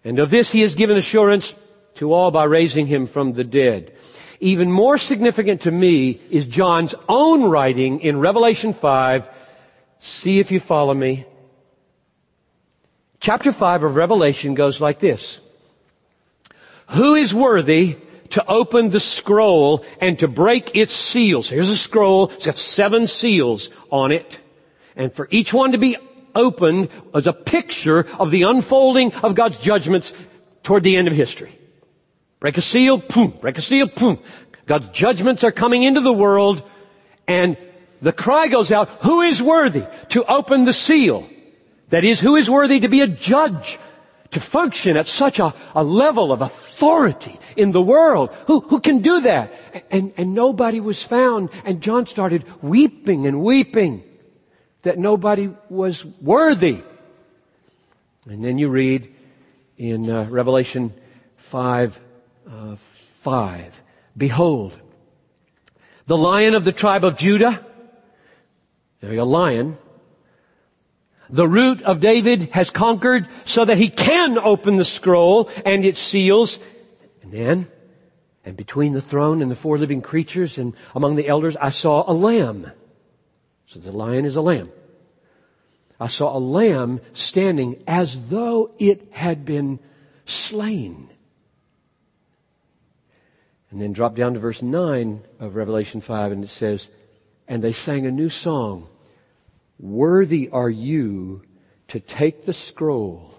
and 0.03 0.19
of 0.19 0.29
this 0.29 0.51
he 0.51 0.61
has 0.61 0.75
given 0.75 0.97
assurance 0.97 1.55
to 1.95 2.13
all 2.13 2.31
by 2.31 2.43
raising 2.45 2.87
him 2.87 3.05
from 3.07 3.33
the 3.33 3.43
dead. 3.43 3.93
Even 4.39 4.71
more 4.71 4.97
significant 4.97 5.61
to 5.61 5.71
me 5.71 6.21
is 6.29 6.45
John's 6.45 6.95
own 7.07 7.43
writing 7.43 8.01
in 8.01 8.19
Revelation 8.19 8.73
5. 8.73 9.29
See 9.99 10.39
if 10.39 10.51
you 10.51 10.59
follow 10.59 10.93
me. 10.93 11.25
Chapter 13.21 13.53
5 13.53 13.83
of 13.83 13.95
Revelation 13.95 14.53
goes 14.53 14.81
like 14.81 14.99
this. 14.99 15.39
Who 16.89 17.15
is 17.15 17.33
worthy 17.33 17.95
to 18.31 18.45
open 18.47 18.89
the 18.89 18.99
scroll 18.99 19.85
and 20.01 20.19
to 20.19 20.27
break 20.27 20.75
its 20.75 20.93
seals? 20.93 21.49
Here's 21.49 21.69
a 21.69 21.77
scroll. 21.77 22.29
It's 22.31 22.45
got 22.45 22.57
seven 22.57 23.07
seals 23.07 23.69
on 23.89 24.11
it. 24.11 24.41
And 24.97 25.13
for 25.13 25.29
each 25.31 25.53
one 25.53 25.71
to 25.71 25.77
be 25.77 25.95
opened 26.35 26.89
as 27.13 27.27
a 27.27 27.33
picture 27.33 28.05
of 28.19 28.29
the 28.29 28.43
unfolding 28.43 29.13
of 29.15 29.35
God's 29.35 29.59
judgments 29.59 30.11
toward 30.63 30.83
the 30.83 30.97
end 30.97 31.07
of 31.07 31.13
history. 31.13 31.57
Break 32.43 32.57
a 32.57 32.61
seal, 32.61 32.97
boom. 32.97 33.37
Break 33.39 33.57
a 33.57 33.61
seal, 33.61 33.87
boom. 33.87 34.19
God's 34.65 34.89
judgments 34.89 35.45
are 35.45 35.51
coming 35.53 35.83
into 35.83 36.01
the 36.01 36.11
world 36.11 36.61
and 37.25 37.55
the 38.01 38.11
cry 38.11 38.49
goes 38.49 38.69
out, 38.69 38.89
who 39.03 39.21
is 39.21 39.41
worthy 39.41 39.85
to 40.09 40.25
open 40.25 40.65
the 40.65 40.73
seal? 40.73 41.25
That 41.87 42.03
is, 42.03 42.19
who 42.19 42.35
is 42.35 42.49
worthy 42.49 42.81
to 42.81 42.89
be 42.89 42.99
a 42.99 43.07
judge, 43.07 43.79
to 44.31 44.41
function 44.41 44.97
at 44.97 45.07
such 45.07 45.39
a, 45.39 45.53
a 45.73 45.85
level 45.85 46.33
of 46.33 46.41
authority 46.41 47.39
in 47.55 47.71
the 47.71 47.81
world? 47.81 48.29
Who, 48.47 48.59
who 48.59 48.81
can 48.81 48.99
do 48.99 49.21
that? 49.21 49.53
And, 49.89 50.11
and 50.17 50.33
nobody 50.33 50.81
was 50.81 51.01
found. 51.01 51.49
And 51.63 51.81
John 51.81 52.07
started 52.07 52.43
weeping 52.61 53.25
and 53.25 53.39
weeping 53.39 54.03
that 54.81 54.99
nobody 54.99 55.49
was 55.69 56.03
worthy. 56.03 56.83
And 58.27 58.43
then 58.43 58.57
you 58.57 58.67
read 58.67 59.15
in 59.77 60.09
uh, 60.09 60.25
Revelation 60.25 60.93
5, 61.37 62.01
uh, 62.49 62.75
5. 62.75 63.81
Behold, 64.17 64.79
the 66.05 66.17
lion 66.17 66.55
of 66.55 66.65
the 66.65 66.71
tribe 66.71 67.03
of 67.03 67.17
Judah, 67.17 67.65
there's 68.99 69.17
a 69.17 69.23
lion, 69.23 69.77
the 71.29 71.47
root 71.47 71.81
of 71.81 71.99
David 71.99 72.49
has 72.51 72.69
conquered 72.69 73.27
so 73.45 73.65
that 73.65 73.77
he 73.77 73.89
can 73.89 74.37
open 74.37 74.77
the 74.77 74.85
scroll 74.85 75.49
and 75.65 75.85
its 75.85 75.99
seals. 75.99 76.59
And 77.21 77.31
then, 77.31 77.67
and 78.45 78.57
between 78.57 78.93
the 78.93 79.01
throne 79.01 79.41
and 79.41 79.49
the 79.49 79.55
four 79.55 79.77
living 79.77 80.01
creatures 80.01 80.57
and 80.57 80.73
among 80.93 81.15
the 81.15 81.27
elders, 81.27 81.55
I 81.55 81.69
saw 81.69 82.03
a 82.09 82.13
lamb. 82.13 82.71
So 83.65 83.79
the 83.79 83.91
lion 83.91 84.25
is 84.25 84.35
a 84.35 84.41
lamb. 84.41 84.69
I 85.99 86.07
saw 86.07 86.35
a 86.35 86.39
lamb 86.39 86.99
standing 87.13 87.81
as 87.87 88.27
though 88.27 88.71
it 88.77 89.07
had 89.11 89.45
been 89.45 89.79
slain. 90.25 91.09
And 93.73 93.81
then 93.81 93.91
drop 93.91 94.13
down 94.13 94.35
to 94.35 94.39
verse 94.39 94.61
9 94.61 95.23
of 95.39 95.55
Revelation 95.55 95.99
5 95.99 96.31
and 96.31 96.43
it 96.43 96.51
says, 96.51 96.91
And 97.47 97.63
they 97.63 97.73
sang 97.73 98.05
a 98.05 98.11
new 98.11 98.29
song. 98.29 98.87
Worthy 99.79 100.47
are 100.51 100.69
you 100.69 101.41
to 101.87 101.99
take 101.99 102.45
the 102.45 102.53
scroll 102.53 103.33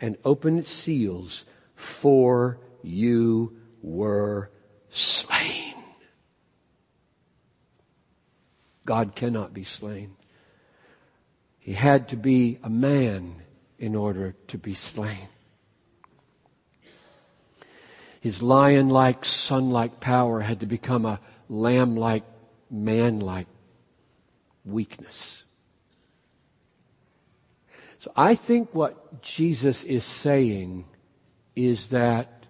and 0.00 0.16
open 0.24 0.60
its 0.60 0.70
seals, 0.70 1.44
for 1.74 2.60
you 2.84 3.56
were 3.82 4.52
slain. 4.90 5.74
God 8.86 9.16
cannot 9.16 9.52
be 9.52 9.64
slain. 9.64 10.14
He 11.58 11.72
had 11.72 12.10
to 12.10 12.16
be 12.16 12.60
a 12.62 12.70
man 12.70 13.42
in 13.80 13.96
order 13.96 14.36
to 14.46 14.56
be 14.56 14.74
slain. 14.74 15.28
His 18.24 18.42
lion 18.42 18.88
like, 18.88 19.22
son 19.26 19.68
like 19.68 20.00
power 20.00 20.40
had 20.40 20.60
to 20.60 20.66
become 20.66 21.04
a 21.04 21.20
lamb 21.50 21.94
like, 21.94 22.22
man 22.70 23.20
like 23.20 23.46
weakness. 24.64 25.44
So 27.98 28.10
I 28.16 28.34
think 28.34 28.74
what 28.74 29.20
Jesus 29.20 29.84
is 29.84 30.06
saying 30.06 30.86
is 31.54 31.88
that 31.88 32.46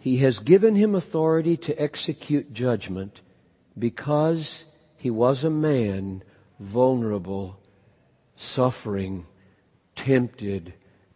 he 0.00 0.16
has 0.16 0.40
given 0.40 0.74
him 0.74 0.96
authority 0.96 1.56
to 1.58 1.80
execute 1.80 2.52
judgment 2.52 3.20
because 3.78 4.64
he 4.96 5.10
was 5.10 5.44
a 5.44 5.50
man 5.50 6.24
vulnerable, 6.58 7.60
suffering, 8.34 9.28
tempted, 9.94 10.74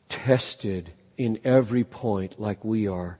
tested, 0.08 0.92
in 1.16 1.38
every 1.44 1.84
point 1.84 2.40
like 2.40 2.64
we 2.64 2.88
are, 2.88 3.18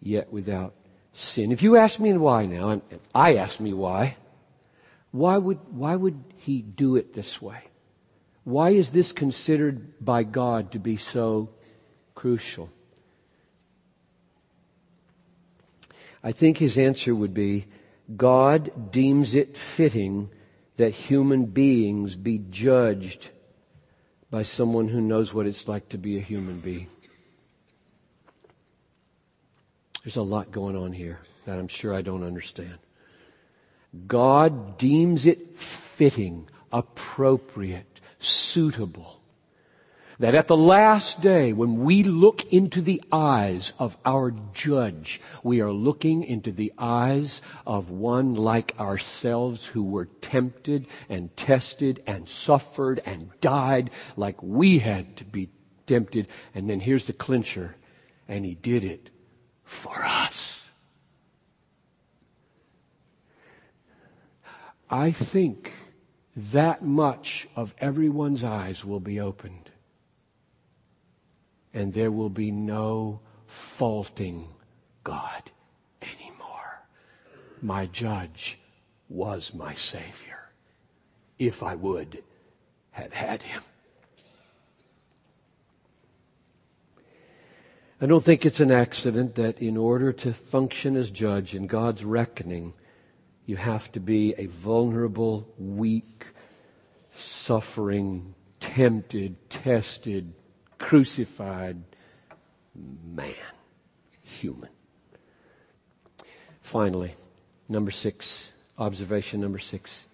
yet 0.00 0.32
without 0.32 0.74
sin. 1.12 1.52
If 1.52 1.62
you 1.62 1.76
ask 1.76 1.98
me 1.98 2.12
why 2.14 2.46
now, 2.46 2.70
and 2.70 2.82
I 3.14 3.36
ask 3.36 3.60
me 3.60 3.72
why, 3.72 4.16
why 5.10 5.38
would, 5.38 5.58
why 5.70 5.96
would 5.96 6.22
he 6.36 6.60
do 6.60 6.96
it 6.96 7.14
this 7.14 7.40
way? 7.40 7.60
Why 8.44 8.70
is 8.70 8.90
this 8.90 9.12
considered 9.12 10.04
by 10.04 10.22
God 10.22 10.72
to 10.72 10.78
be 10.78 10.96
so 10.96 11.50
crucial? 12.14 12.70
I 16.22 16.32
think 16.32 16.58
his 16.58 16.76
answer 16.76 17.14
would 17.14 17.34
be 17.34 17.66
God 18.16 18.92
deems 18.92 19.34
it 19.34 19.56
fitting 19.56 20.30
that 20.76 20.92
human 20.92 21.46
beings 21.46 22.14
be 22.14 22.38
judged 22.50 23.30
by 24.30 24.42
someone 24.42 24.88
who 24.88 25.00
knows 25.00 25.32
what 25.32 25.46
it's 25.46 25.66
like 25.66 25.88
to 25.88 25.98
be 25.98 26.16
a 26.16 26.20
human 26.20 26.60
being. 26.60 26.88
There's 30.06 30.14
a 30.14 30.22
lot 30.22 30.52
going 30.52 30.76
on 30.76 30.92
here 30.92 31.18
that 31.46 31.58
I'm 31.58 31.66
sure 31.66 31.92
I 31.92 32.00
don't 32.00 32.22
understand. 32.22 32.78
God 34.06 34.78
deems 34.78 35.26
it 35.26 35.58
fitting, 35.58 36.48
appropriate, 36.70 38.00
suitable 38.20 39.20
that 40.20 40.36
at 40.36 40.46
the 40.46 40.56
last 40.56 41.20
day, 41.20 41.52
when 41.52 41.82
we 41.82 42.04
look 42.04 42.52
into 42.52 42.80
the 42.80 43.02
eyes 43.10 43.72
of 43.80 43.96
our 44.04 44.32
judge, 44.54 45.20
we 45.42 45.60
are 45.60 45.72
looking 45.72 46.22
into 46.22 46.52
the 46.52 46.72
eyes 46.78 47.42
of 47.66 47.90
one 47.90 48.36
like 48.36 48.78
ourselves 48.78 49.66
who 49.66 49.82
were 49.82 50.06
tempted 50.20 50.86
and 51.08 51.36
tested 51.36 52.00
and 52.06 52.28
suffered 52.28 53.02
and 53.04 53.28
died 53.40 53.90
like 54.16 54.40
we 54.40 54.78
had 54.78 55.16
to 55.16 55.24
be 55.24 55.48
tempted. 55.88 56.28
And 56.54 56.70
then 56.70 56.78
here's 56.78 57.06
the 57.06 57.12
clincher. 57.12 57.74
And 58.28 58.44
he 58.44 58.54
did 58.54 58.84
it 58.84 59.10
for 59.66 60.02
us. 60.04 60.70
I 64.88 65.10
think 65.10 65.72
that 66.36 66.82
much 66.82 67.48
of 67.56 67.74
everyone's 67.78 68.44
eyes 68.44 68.84
will 68.84 69.00
be 69.00 69.20
opened. 69.20 69.70
And 71.74 71.92
there 71.92 72.12
will 72.12 72.30
be 72.30 72.50
no 72.50 73.20
faulting 73.46 74.48
God 75.04 75.50
anymore. 76.00 76.86
My 77.60 77.86
judge 77.86 78.58
was 79.08 79.52
my 79.52 79.74
Savior, 79.74 80.50
if 81.38 81.62
I 81.62 81.74
would 81.74 82.22
have 82.92 83.12
had 83.12 83.42
him. 83.42 83.62
I 88.00 88.06
don't 88.06 88.24
think 88.24 88.44
it's 88.44 88.60
an 88.60 88.70
accident 88.70 89.36
that 89.36 89.58
in 89.60 89.76
order 89.76 90.12
to 90.12 90.34
function 90.34 90.96
as 90.96 91.10
judge 91.10 91.54
in 91.54 91.66
God's 91.66 92.04
reckoning, 92.04 92.74
You 93.46 93.54
have 93.54 93.92
to 93.92 94.00
be 94.00 94.34
a 94.36 94.46
vulnerable, 94.46 95.46
weak, 95.56 96.26
suffering, 97.14 98.34
tempted, 98.58 99.36
tested, 99.48 100.32
crucified 100.78 101.80
man, 102.74 103.34
human. 104.22 104.68
Finally, 106.60 107.14
number 107.68 107.92
six, 107.92 108.52
observation 108.76 109.40
number 109.40 109.60
six. 109.60 110.06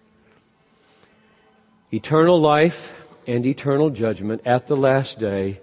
Eternal 1.91 2.39
life 2.39 2.93
and 3.25 3.47
eternal 3.47 3.89
judgment 3.89 4.43
at 4.45 4.67
the 4.67 4.77
last 4.77 5.17
day 5.17 5.59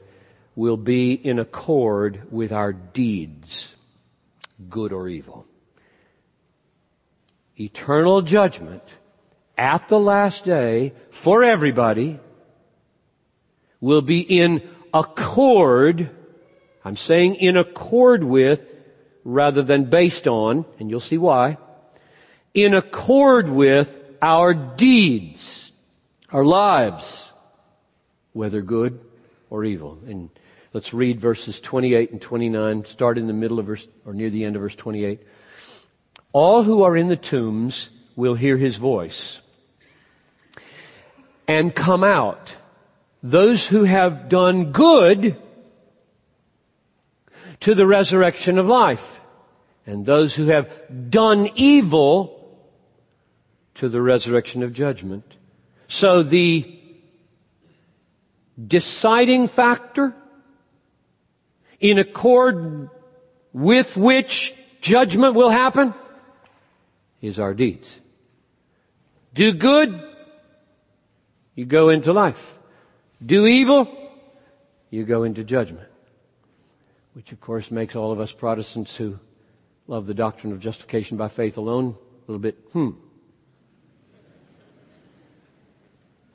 will 0.55 0.77
be 0.77 1.13
in 1.13 1.39
accord 1.39 2.23
with 2.31 2.53
our 2.53 2.73
deeds, 2.73 3.75
good 4.69 4.93
or 4.93 5.09
evil. 5.09 5.47
Eternal 7.59 8.23
judgment 8.23 8.83
at 9.57 9.89
the 9.89 10.01
last 10.01 10.45
day 10.45 10.93
for 11.11 11.45
everybody 11.45 12.19
will 13.81 14.03
be 14.03 14.21
in 14.21 14.63
accord, 14.93 16.11
I'm 16.85 16.97
saying 16.97 17.37
in 17.37 17.57
accord 17.57 18.25
with 18.25 18.63
rather 19.25 19.63
than 19.63 19.85
based 19.85 20.27
on, 20.27 20.65
and 20.79 20.91
you'll 20.91 21.01
see 21.01 21.19
why, 21.19 21.59
in 22.55 22.75
accord 22.75 23.49
with 23.49 23.97
our 24.21 24.55
deeds, 24.55 25.73
our 26.31 26.45
lives, 26.45 27.31
whether 28.33 28.63
good 28.63 29.01
or 29.51 29.65
evil. 29.65 29.99
And 30.07 30.31
let's 30.73 30.95
read 30.95 31.21
verses 31.21 31.61
28 31.61 32.13
and 32.13 32.21
29, 32.21 32.85
start 32.85 33.19
in 33.19 33.27
the 33.27 33.33
middle 33.33 33.59
of 33.59 33.67
verse, 33.67 33.89
or 34.05 34.15
near 34.15 34.31
the 34.31 34.45
end 34.45 34.57
of 34.57 34.63
verse 34.63 34.77
28. 34.77 35.21
All 36.33 36.63
who 36.63 36.83
are 36.83 36.97
in 36.97 37.09
the 37.09 37.17
tombs 37.17 37.91
will 38.17 38.35
hear 38.35 38.57
his 38.57 38.77
voice 38.77 39.41
and 41.49 41.75
come 41.75 42.05
out. 42.05 42.55
Those 43.23 43.67
who 43.67 43.85
have 43.85 44.29
done 44.29 44.73
good 44.73 45.37
to 47.61 47.75
the 47.75 47.87
resurrection 47.87 48.59
of 48.59 48.67
life. 48.67 49.21
And 49.87 50.07
those 50.07 50.35
who 50.35 50.47
have 50.47 51.11
done 51.11 51.51
evil 51.55 52.59
to 53.75 53.89
the 53.89 54.01
resurrection 54.01 54.63
of 54.63 54.73
judgment. 54.73 55.37
So 55.89 56.23
the 56.23 56.79
deciding 58.67 59.49
factor 59.49 60.15
in 61.81 61.99
accord 61.99 62.91
with 63.53 63.97
which 63.97 64.55
judgment 64.81 65.35
will 65.35 65.51
happen 65.51 65.95
is 67.21 67.41
our 67.41 67.55
deeds. 67.55 67.99
Do 69.35 69.53
good, 69.53 70.03
you 71.55 71.65
go 71.65 71.89
into 71.89 72.13
life. 72.13 72.59
Do 73.25 73.47
evil, 73.47 73.89
you 74.91 75.05
go 75.05 75.25
into 75.25 75.45
judgment. 75.45 75.89
Which 77.15 77.33
of 77.33 77.41
course 77.41 77.71
makes 77.71 77.97
all 77.97 78.13
of 78.13 78.21
us 78.21 78.33
Protestants 78.33 78.97
who 78.97 79.19
love 79.87 80.07
the 80.07 80.15
doctrine 80.15 80.53
of 80.53 80.61
justification 80.61 81.17
by 81.17 81.29
faith 81.29 81.57
alone 81.57 81.97
a 81.97 82.31
little 82.31 82.41
bit, 82.41 82.57
hmm. 82.73 82.91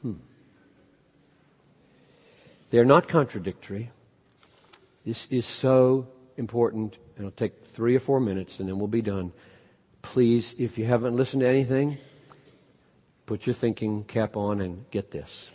Hmm. 0.01 0.13
They're 2.69 2.85
not 2.85 3.07
contradictory. 3.07 3.91
This 5.05 5.27
is 5.29 5.45
so 5.45 6.07
important, 6.35 6.97
and 7.15 7.25
it'll 7.25 7.31
take 7.31 7.65
three 7.65 7.95
or 7.95 7.99
four 7.99 8.19
minutes 8.19 8.59
and 8.59 8.67
then 8.67 8.79
we'll 8.79 8.87
be 8.87 9.01
done. 9.01 9.31
Please, 10.01 10.55
if 10.57 10.77
you 10.77 10.85
haven't 10.85 11.15
listened 11.15 11.41
to 11.41 11.47
anything, 11.47 11.97
put 13.25 13.45
your 13.45 13.53
thinking 13.53 14.03
cap 14.03 14.35
on 14.35 14.61
and 14.61 14.89
get 14.89 15.11
this. 15.11 15.51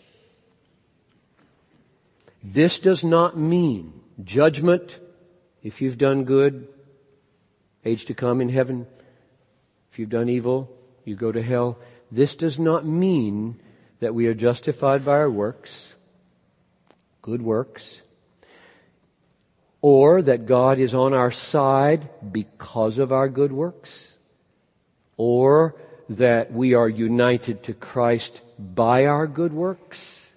This 2.42 2.78
does 2.78 3.04
not 3.04 3.36
mean 3.36 4.00
judgment 4.24 4.98
if 5.62 5.82
you've 5.82 5.98
done 5.98 6.24
good, 6.24 6.68
age 7.84 8.06
to 8.06 8.14
come 8.14 8.40
in 8.40 8.48
heaven. 8.48 8.86
If 9.92 9.98
you've 9.98 10.08
done 10.08 10.28
evil, 10.28 10.74
you 11.04 11.16
go 11.16 11.32
to 11.32 11.42
hell. 11.42 11.78
This 12.10 12.34
does 12.34 12.58
not 12.58 12.86
mean 12.86 13.60
that 14.00 14.14
we 14.14 14.26
are 14.26 14.34
justified 14.34 15.04
by 15.04 15.12
our 15.12 15.30
works, 15.30 15.94
good 17.20 17.42
works, 17.42 18.02
or 19.82 20.22
that 20.22 20.46
God 20.46 20.78
is 20.78 20.94
on 20.94 21.14
our 21.14 21.30
side 21.30 22.08
because 22.32 22.98
of 22.98 23.12
our 23.12 23.28
good 23.28 23.52
works, 23.52 24.16
or 25.16 25.76
that 26.08 26.52
we 26.52 26.74
are 26.74 26.88
united 26.88 27.62
to 27.64 27.72
Christ 27.74 28.40
by 28.58 29.06
our 29.06 29.26
good 29.26 29.52
works. 29.52 30.32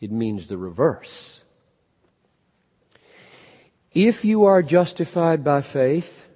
It 0.00 0.10
means 0.10 0.46
the 0.46 0.58
reverse. 0.58 1.42
If 3.92 4.24
you 4.26 4.44
are 4.44 4.62
justified 4.62 5.42
by 5.42 5.62
faith, 5.62 6.28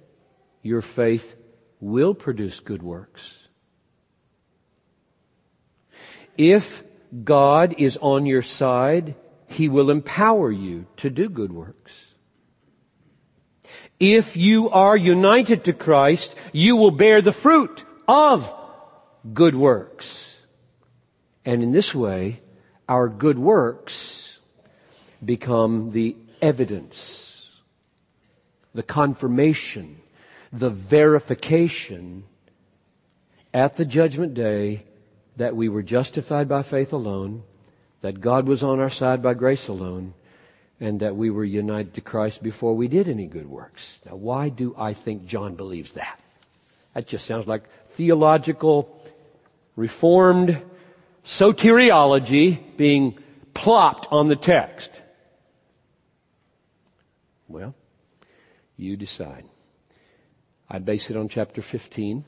your 0.63 0.81
faith 0.81 1.35
will 1.79 2.15
produce 2.15 2.59
good 2.59 2.81
works. 2.81 3.47
If 6.37 6.83
God 7.23 7.75
is 7.77 7.97
on 7.97 8.25
your 8.25 8.41
side, 8.41 9.15
He 9.51 9.69
will 9.69 9.89
empower 9.89 10.51
you 10.51 10.85
to 10.97 11.09
do 11.09 11.29
good 11.29 11.51
works. 11.51 12.13
If 13.99 14.35
you 14.35 14.69
are 14.69 14.97
united 14.97 15.63
to 15.65 15.73
Christ, 15.73 16.33
you 16.51 16.75
will 16.75 16.91
bear 16.91 17.21
the 17.21 17.31
fruit 17.31 17.83
of 18.07 18.53
good 19.33 19.55
works. 19.55 20.39
And 21.45 21.61
in 21.61 21.71
this 21.71 21.93
way, 21.93 22.41
our 22.89 23.07
good 23.07 23.37
works 23.37 24.39
become 25.23 25.91
the 25.91 26.15
evidence 26.41 27.31
the 28.73 28.83
confirmation, 28.83 30.01
the 30.51 30.69
verification 30.69 32.23
at 33.53 33.75
the 33.75 33.85
judgment 33.85 34.33
day 34.33 34.85
that 35.37 35.55
we 35.55 35.67
were 35.67 35.83
justified 35.83 36.47
by 36.47 36.63
faith 36.63 36.93
alone, 36.93 37.43
that 38.01 38.19
God 38.19 38.47
was 38.47 38.63
on 38.63 38.79
our 38.79 38.89
side 38.89 39.21
by 39.21 39.33
grace 39.33 39.67
alone, 39.67 40.13
and 40.79 40.99
that 40.99 41.15
we 41.15 41.29
were 41.29 41.45
united 41.45 41.93
to 41.93 42.01
Christ 42.01 42.41
before 42.41 42.75
we 42.75 42.87
did 42.87 43.07
any 43.07 43.27
good 43.27 43.47
works. 43.47 43.99
Now, 44.05 44.15
why 44.15 44.49
do 44.49 44.75
I 44.77 44.93
think 44.93 45.25
John 45.25 45.55
believes 45.55 45.91
that? 45.91 46.19
That 46.93 47.07
just 47.07 47.25
sounds 47.25 47.47
like 47.47 47.63
theological, 47.91 49.03
reformed 49.75 50.61
soteriology 51.23 52.59
being 52.77 53.17
plopped 53.53 54.07
on 54.11 54.27
the 54.27 54.35
text. 54.35 54.89
Well, 57.47 57.75
you 58.75 58.97
decide. 58.97 59.45
I 60.69 60.79
base 60.79 61.11
it 61.11 61.17
on 61.17 61.27
chapter 61.27 61.61
15 61.61 62.25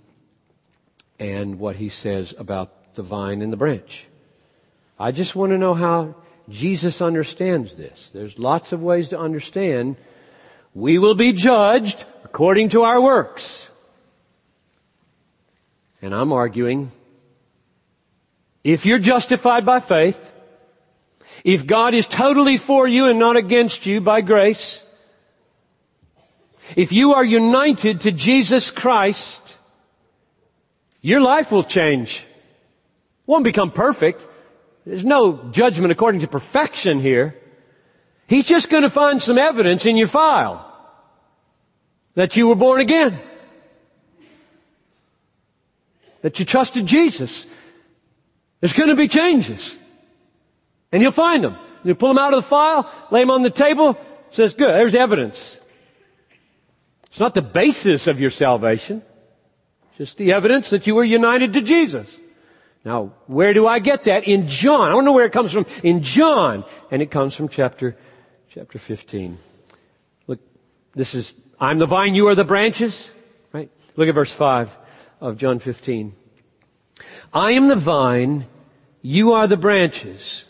and 1.17 1.59
what 1.59 1.78
he 1.78 1.89
says 1.89 2.36
about 2.38 2.93
the 2.93 3.03
vine 3.03 3.41
and 3.41 3.51
the 3.51 3.57
branch. 3.57 4.05
I 4.99 5.11
just 5.11 5.35
want 5.35 5.51
to 5.51 5.57
know 5.57 5.73
how 5.73 6.15
Jesus 6.49 7.01
understands 7.01 7.75
this. 7.75 8.09
There's 8.13 8.37
lots 8.37 8.71
of 8.71 8.81
ways 8.81 9.09
to 9.09 9.19
understand. 9.19 9.95
We 10.73 10.97
will 10.97 11.15
be 11.15 11.33
judged 11.33 12.05
according 12.23 12.69
to 12.69 12.83
our 12.83 13.01
works. 13.01 13.69
And 16.01 16.13
I'm 16.13 16.33
arguing, 16.33 16.91
if 18.63 18.85
you're 18.85 18.99
justified 18.99 19.65
by 19.65 19.79
faith, 19.79 20.31
if 21.43 21.65
God 21.65 21.93
is 21.93 22.07
totally 22.07 22.57
for 22.57 22.87
you 22.87 23.07
and 23.07 23.19
not 23.19 23.37
against 23.37 23.85
you 23.85 24.01
by 24.01 24.21
grace, 24.21 24.83
if 26.75 26.91
you 26.91 27.13
are 27.13 27.23
united 27.23 28.01
to 28.01 28.11
Jesus 28.11 28.71
Christ, 28.71 29.41
your 31.01 31.21
life 31.21 31.51
will 31.51 31.63
change. 31.63 32.25
Won't 33.25 33.43
become 33.43 33.71
perfect. 33.71 34.25
There's 34.86 35.05
no 35.05 35.49
judgment 35.51 35.91
according 35.91 36.21
to 36.21 36.27
perfection 36.27 36.99
here. 36.99 37.36
He's 38.27 38.45
just 38.45 38.69
going 38.69 38.84
to 38.84 38.89
find 38.89 39.21
some 39.21 39.38
evidence 39.38 39.86
in 39.86 39.97
your 39.97 40.07
file 40.07 40.69
that 42.15 42.36
you 42.36 42.47
were 42.47 42.55
born 42.55 42.81
again. 42.81 43.19
That 46.21 46.39
you 46.39 46.45
trusted 46.45 46.86
Jesus. 46.86 47.45
There's 48.59 48.73
going 48.73 48.89
to 48.89 48.95
be 48.95 49.07
changes. 49.07 49.77
And 50.91 51.01
you'll 51.01 51.11
find 51.11 51.43
them. 51.43 51.57
You 51.84 51.95
pull 51.95 52.09
them 52.09 52.17
out 52.17 52.34
of 52.34 52.43
the 52.43 52.47
file, 52.47 52.89
lay 53.11 53.21
them 53.21 53.31
on 53.31 53.43
the 53.43 53.49
table, 53.49 53.97
says, 54.31 54.53
good, 54.53 54.69
there's 54.69 54.95
evidence. 54.95 55.59
It's 57.07 57.19
not 57.19 57.34
the 57.34 57.41
basis 57.41 58.07
of 58.07 58.21
your 58.21 58.31
salvation. 58.31 59.01
Just 59.97 60.17
the 60.17 60.31
evidence 60.31 60.69
that 60.71 60.88
you 60.88 60.95
were 60.95 61.03
united 61.03 61.53
to 61.53 61.61
Jesus. 61.61 62.17
Now, 62.86 63.13
where 63.27 63.53
do 63.53 63.65
I 63.65 63.79
get 63.79 64.05
that? 64.05 64.27
In 64.27 64.47
John. 64.47 64.89
I 64.89 64.91
don't 64.91 65.05
know 65.05 65.13
where 65.13 65.25
it 65.25 65.31
comes 65.31 65.51
from. 65.51 65.65
In 65.84 66.03
John. 66.03 66.65
And 66.91 67.01
it 67.01 67.11
comes 67.11 67.34
from 67.36 67.47
chapter, 67.47 67.95
chapter 68.49 68.77
15. 68.77 69.38
Look, 70.27 70.39
this 70.93 71.15
is, 71.15 71.34
I'm 71.59 71.79
the 71.79 71.86
vine, 71.86 72.13
you 72.13 72.27
are 72.27 72.36
the 72.36 72.43
branches. 72.43 73.11
Right? 73.53 73.71
Look 73.95 74.09
at 74.09 74.15
verse 74.15 74.34
5. 74.34 74.77
of 75.21 75.38
John 75.38 75.59
15. 75.59 76.13
I 77.34 77.53
am 77.53 77.69
the 77.69 77.75
vine, 77.75 78.45
you 79.01 79.34
are 79.34 79.47
the 79.47 79.57
branches. 79.57 80.45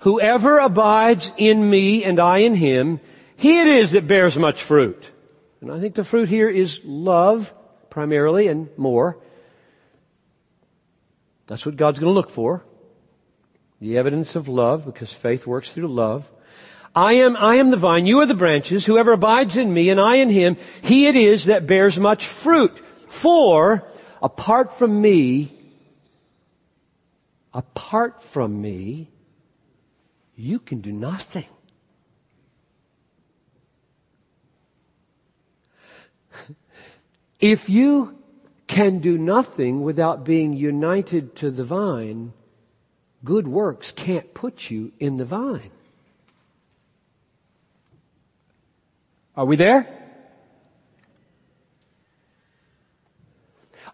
Whoever 0.00 0.58
abides 0.58 1.32
in 1.36 1.68
me 1.68 2.04
and 2.04 2.20
I 2.20 2.38
in 2.38 2.54
him, 2.54 3.00
he 3.36 3.60
it 3.60 3.66
is 3.66 3.90
that 3.90 4.06
bears 4.06 4.36
much 4.36 4.62
fruit. 4.62 5.10
And 5.60 5.72
I 5.72 5.80
think 5.80 5.94
the 5.94 6.04
fruit 6.04 6.28
here 6.28 6.48
is 6.48 6.80
love, 6.84 7.52
primarily, 7.90 8.48
and 8.48 8.68
more. 8.76 9.18
That's 11.46 11.66
what 11.66 11.76
God's 11.76 12.00
going 12.00 12.10
to 12.10 12.14
look 12.14 12.30
for. 12.30 12.64
The 13.80 13.98
evidence 13.98 14.34
of 14.34 14.48
love, 14.48 14.86
because 14.86 15.12
faith 15.12 15.46
works 15.46 15.72
through 15.72 15.88
love. 15.88 16.30
I 16.94 17.14
am, 17.14 17.36
I 17.36 17.56
am 17.56 17.70
the 17.70 17.76
vine, 17.76 18.06
you 18.06 18.20
are 18.20 18.26
the 18.26 18.34
branches. 18.34 18.86
Whoever 18.86 19.12
abides 19.12 19.56
in 19.56 19.74
me 19.74 19.90
and 19.90 20.00
I 20.00 20.16
in 20.16 20.30
him, 20.30 20.56
he 20.80 21.06
it 21.06 21.16
is 21.16 21.46
that 21.46 21.66
bears 21.66 21.98
much 21.98 22.26
fruit. 22.26 22.80
For, 23.08 23.84
apart 24.22 24.78
from 24.78 25.02
me, 25.02 25.52
apart 27.52 28.22
from 28.22 28.60
me, 28.60 29.10
you 30.36 30.58
can 30.58 30.80
do 30.80 30.92
nothing. 30.92 31.46
If 37.40 37.68
you 37.68 38.23
can 38.66 38.98
do 38.98 39.18
nothing 39.18 39.82
without 39.82 40.24
being 40.24 40.52
united 40.52 41.36
to 41.36 41.50
the 41.50 41.64
vine, 41.64 42.32
good 43.24 43.46
works 43.46 43.92
can't 43.92 44.32
put 44.34 44.70
you 44.70 44.92
in 44.98 45.16
the 45.16 45.24
vine. 45.24 45.70
Are 49.36 49.44
we 49.44 49.56
there? 49.56 49.88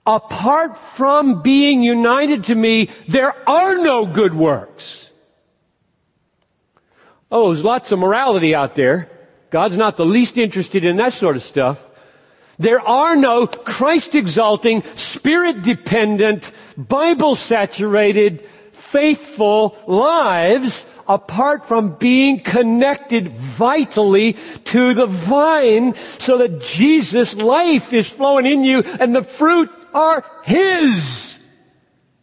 Apart 0.07 0.77
from 0.77 1.43
being 1.43 1.83
united 1.83 2.45
to 2.45 2.55
me, 2.55 2.91
there 3.07 3.35
are 3.49 3.79
no 3.79 4.07
good 4.07 4.35
works. 4.35 5.11
Oh, 7.31 7.53
there's 7.53 7.65
lots 7.65 7.93
of 7.93 7.99
morality 7.99 8.55
out 8.55 8.75
there. 8.75 9.11
God's 9.51 9.77
not 9.77 9.97
the 9.97 10.07
least 10.07 10.39
interested 10.39 10.85
in 10.85 10.97
that 10.97 11.13
sort 11.13 11.37
of 11.37 11.43
stuff. 11.43 11.87
There 12.61 12.87
are 12.87 13.17
no 13.17 13.47
Christ 13.47 14.15
exalting, 14.15 14.83
spirit 14.95 15.63
dependent, 15.63 16.53
Bible 16.77 17.35
saturated, 17.35 18.47
faithful 18.73 19.79
lives 19.87 20.85
apart 21.09 21.67
from 21.67 21.95
being 21.97 22.41
connected 22.41 23.29
vitally 23.29 24.35
to 24.65 24.93
the 24.93 25.07
vine 25.07 25.95
so 26.19 26.37
that 26.37 26.61
Jesus' 26.61 27.35
life 27.35 27.95
is 27.95 28.07
flowing 28.07 28.45
in 28.45 28.63
you 28.63 28.81
and 28.83 29.17
the 29.17 29.25
fruit 29.25 29.71
are 29.95 30.23
His. 30.45 31.39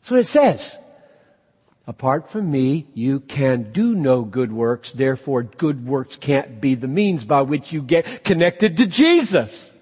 That's 0.01 0.11
what 0.11 0.19
it 0.19 0.27
says. 0.27 0.77
Apart 1.87 2.29
from 2.29 2.51
me, 2.51 2.85
you 2.93 3.21
can 3.21 3.71
do 3.71 3.95
no 3.95 4.21
good 4.21 4.51
works. 4.51 4.91
Therefore, 4.91 5.41
good 5.41 5.87
works 5.87 6.15
can't 6.15 6.61
be 6.61 6.75
the 6.75 6.87
means 6.87 7.25
by 7.25 7.41
which 7.41 7.73
you 7.73 7.81
get 7.81 8.23
connected 8.23 8.77
to 8.77 8.85
Jesus. 8.85 9.73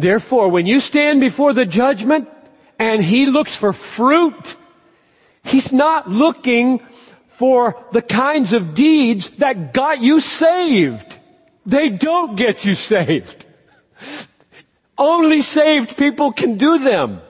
Therefore, 0.00 0.48
when 0.48 0.66
you 0.66 0.78
stand 0.78 1.20
before 1.20 1.52
the 1.52 1.66
judgment 1.66 2.28
and 2.78 3.02
he 3.02 3.26
looks 3.26 3.56
for 3.56 3.72
fruit, 3.72 4.54
he's 5.42 5.72
not 5.72 6.08
looking 6.08 6.80
for 7.26 7.76
the 7.92 8.02
kinds 8.02 8.52
of 8.52 8.74
deeds 8.74 9.28
that 9.38 9.72
got 9.72 10.00
you 10.00 10.20
saved. 10.20 11.18
They 11.66 11.88
don't 11.88 12.36
get 12.36 12.64
you 12.64 12.74
saved. 12.74 13.44
Only 14.96 15.42
saved 15.42 15.96
people 15.96 16.32
can 16.32 16.58
do 16.58 16.78
them. 16.78 17.20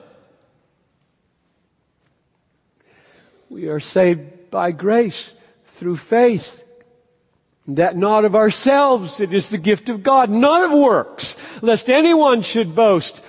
We 3.49 3.67
are 3.67 3.79
saved 3.79 4.51
by 4.51 4.71
grace 4.71 5.33
through 5.65 5.97
faith 5.97 6.63
that 7.75 7.95
not 7.95 8.25
of 8.25 8.35
ourselves, 8.35 9.19
it 9.19 9.33
is 9.33 9.49
the 9.49 9.57
gift 9.57 9.89
of 9.89 10.03
God, 10.03 10.29
not 10.29 10.63
of 10.63 10.71
works, 10.71 11.35
lest 11.61 11.89
anyone 11.89 12.41
should 12.41 12.75
boast. 12.75 13.21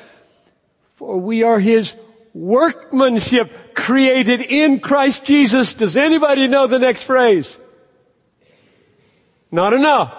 For 0.96 1.18
we 1.18 1.42
are 1.42 1.58
His 1.58 1.94
workmanship 2.32 3.74
created 3.74 4.40
in 4.40 4.80
Christ 4.80 5.24
Jesus. 5.24 5.74
Does 5.74 5.96
anybody 5.96 6.46
know 6.46 6.66
the 6.66 6.78
next 6.78 7.02
phrase? 7.02 7.58
Not 9.50 9.72
enough. 9.72 10.16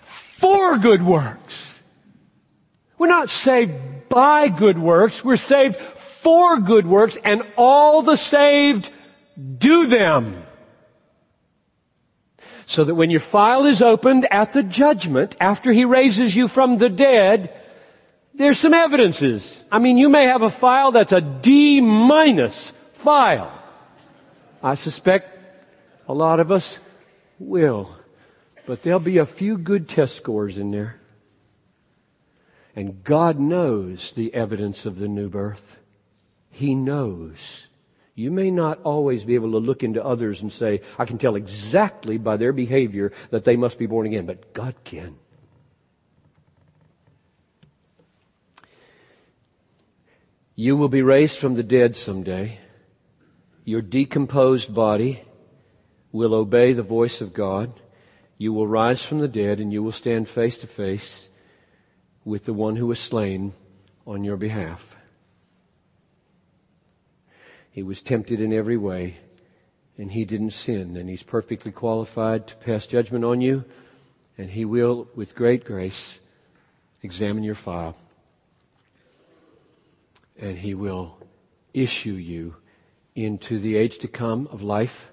For 0.00 0.78
good 0.78 1.02
works. 1.02 1.80
We're 2.98 3.08
not 3.08 3.30
saved 3.30 4.08
by 4.08 4.48
good 4.48 4.78
works. 4.78 5.24
We're 5.24 5.36
saved 5.36 5.76
for 5.76 6.58
good 6.58 6.86
works 6.86 7.16
and 7.24 7.42
all 7.56 8.02
the 8.02 8.16
saved 8.16 8.90
do 9.58 9.86
them 9.86 10.43
so 12.66 12.84
that 12.84 12.94
when 12.94 13.10
your 13.10 13.20
file 13.20 13.66
is 13.66 13.82
opened 13.82 14.26
at 14.30 14.52
the 14.52 14.62
judgment, 14.62 15.36
after 15.40 15.72
he 15.72 15.84
raises 15.84 16.34
you 16.34 16.48
from 16.48 16.78
the 16.78 16.88
dead, 16.88 17.52
there's 18.34 18.58
some 18.58 18.74
evidences. 18.74 19.62
I 19.70 19.78
mean, 19.78 19.98
you 19.98 20.08
may 20.08 20.24
have 20.24 20.42
a 20.42 20.50
file 20.50 20.92
that's 20.92 21.12
a 21.12 21.20
D 21.20 21.80
minus 21.80 22.72
file. 22.94 23.52
I 24.62 24.74
suspect 24.76 25.38
a 26.08 26.14
lot 26.14 26.40
of 26.40 26.50
us 26.50 26.78
will. 27.38 27.94
But 28.66 28.82
there'll 28.82 28.98
be 28.98 29.18
a 29.18 29.26
few 29.26 29.58
good 29.58 29.88
test 29.88 30.16
scores 30.16 30.56
in 30.56 30.70
there. 30.70 31.00
And 32.74 33.04
God 33.04 33.38
knows 33.38 34.12
the 34.12 34.34
evidence 34.34 34.86
of 34.86 34.98
the 34.98 35.06
new 35.06 35.28
birth. 35.28 35.76
He 36.50 36.74
knows. 36.74 37.68
You 38.14 38.30
may 38.30 38.50
not 38.50 38.80
always 38.82 39.24
be 39.24 39.34
able 39.34 39.52
to 39.52 39.58
look 39.58 39.82
into 39.82 40.04
others 40.04 40.40
and 40.40 40.52
say, 40.52 40.82
I 40.98 41.04
can 41.04 41.18
tell 41.18 41.34
exactly 41.34 42.16
by 42.16 42.36
their 42.36 42.52
behavior 42.52 43.12
that 43.30 43.44
they 43.44 43.56
must 43.56 43.78
be 43.78 43.86
born 43.86 44.06
again, 44.06 44.26
but 44.26 44.54
God 44.54 44.76
can. 44.84 45.16
You 50.54 50.76
will 50.76 50.88
be 50.88 51.02
raised 51.02 51.38
from 51.38 51.56
the 51.56 51.64
dead 51.64 51.96
someday. 51.96 52.58
Your 53.64 53.82
decomposed 53.82 54.72
body 54.72 55.24
will 56.12 56.34
obey 56.34 56.72
the 56.72 56.82
voice 56.82 57.20
of 57.20 57.34
God. 57.34 57.72
You 58.38 58.52
will 58.52 58.68
rise 58.68 59.02
from 59.02 59.18
the 59.18 59.28
dead 59.28 59.58
and 59.58 59.72
you 59.72 59.82
will 59.82 59.90
stand 59.90 60.28
face 60.28 60.58
to 60.58 60.68
face 60.68 61.28
with 62.24 62.44
the 62.44 62.52
one 62.52 62.76
who 62.76 62.86
was 62.86 63.00
slain 63.00 63.54
on 64.06 64.22
your 64.22 64.36
behalf. 64.36 64.93
He 67.74 67.82
was 67.82 68.02
tempted 68.02 68.40
in 68.40 68.52
every 68.52 68.76
way, 68.76 69.16
and 69.98 70.12
he 70.12 70.24
didn't 70.24 70.52
sin, 70.52 70.96
and 70.96 71.10
he's 71.10 71.24
perfectly 71.24 71.72
qualified 71.72 72.46
to 72.46 72.54
pass 72.54 72.86
judgment 72.86 73.24
on 73.24 73.40
you, 73.40 73.64
and 74.38 74.48
he 74.48 74.64
will, 74.64 75.08
with 75.16 75.34
great 75.34 75.64
grace, 75.64 76.20
examine 77.02 77.42
your 77.42 77.56
file, 77.56 77.96
and 80.38 80.56
he 80.56 80.72
will 80.72 81.18
issue 81.72 82.12
you 82.12 82.54
into 83.16 83.58
the 83.58 83.74
age 83.74 83.98
to 83.98 84.06
come 84.06 84.46
of 84.52 84.62
life 84.62 85.10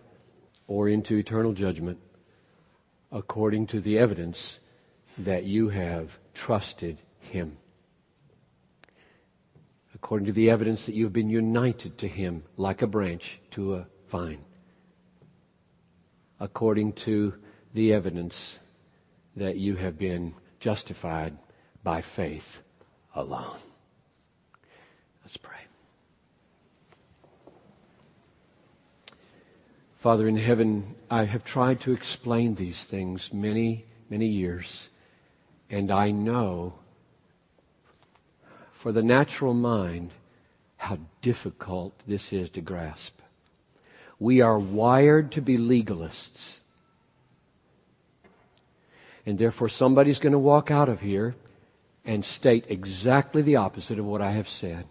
or 0.67 0.87
into 0.87 1.17
eternal 1.17 1.53
judgment 1.53 1.97
according 3.11 3.65
to 3.65 3.81
the 3.81 3.97
evidence 3.97 4.59
that 5.17 5.45
you 5.45 5.69
have 5.69 6.19
trusted 6.35 6.99
him 7.21 7.57
according 10.01 10.25
to 10.25 10.33
the 10.33 10.49
evidence 10.49 10.87
that 10.87 10.95
you've 10.95 11.13
been 11.13 11.29
united 11.29 11.95
to 11.95 12.07
Him 12.07 12.43
like 12.57 12.81
a 12.81 12.87
branch 12.87 13.39
to 13.51 13.75
a 13.75 13.87
vine, 14.07 14.43
according 16.39 16.91
to 16.91 17.35
the 17.75 17.93
evidence 17.93 18.57
that 19.35 19.57
you 19.57 19.75
have 19.75 19.99
been 19.99 20.33
justified 20.59 21.37
by 21.83 22.01
faith 22.01 22.63
alone. 23.13 23.59
Let's 25.23 25.37
pray. 25.37 25.59
Father 29.97 30.27
in 30.27 30.35
heaven, 30.35 30.95
I 31.11 31.25
have 31.25 31.43
tried 31.43 31.79
to 31.81 31.93
explain 31.93 32.55
these 32.55 32.85
things 32.85 33.31
many, 33.31 33.85
many 34.09 34.25
years, 34.25 34.89
and 35.69 35.91
I 35.91 36.09
know 36.09 36.80
for 38.81 38.91
the 38.91 39.03
natural 39.03 39.53
mind 39.53 40.11
how 40.77 40.97
difficult 41.21 41.93
this 42.07 42.33
is 42.33 42.49
to 42.49 42.61
grasp. 42.61 43.13
We 44.17 44.41
are 44.41 44.57
wired 44.57 45.31
to 45.33 45.41
be 45.41 45.55
legalists. 45.55 46.61
And 49.23 49.37
therefore, 49.37 49.69
somebody's 49.69 50.17
going 50.17 50.33
to 50.33 50.39
walk 50.39 50.71
out 50.71 50.89
of 50.89 51.01
here 51.01 51.35
and 52.05 52.25
state 52.25 52.65
exactly 52.69 53.43
the 53.43 53.57
opposite 53.57 53.99
of 53.99 54.05
what 54.05 54.19
I 54.19 54.31
have 54.31 54.49
said. 54.49 54.87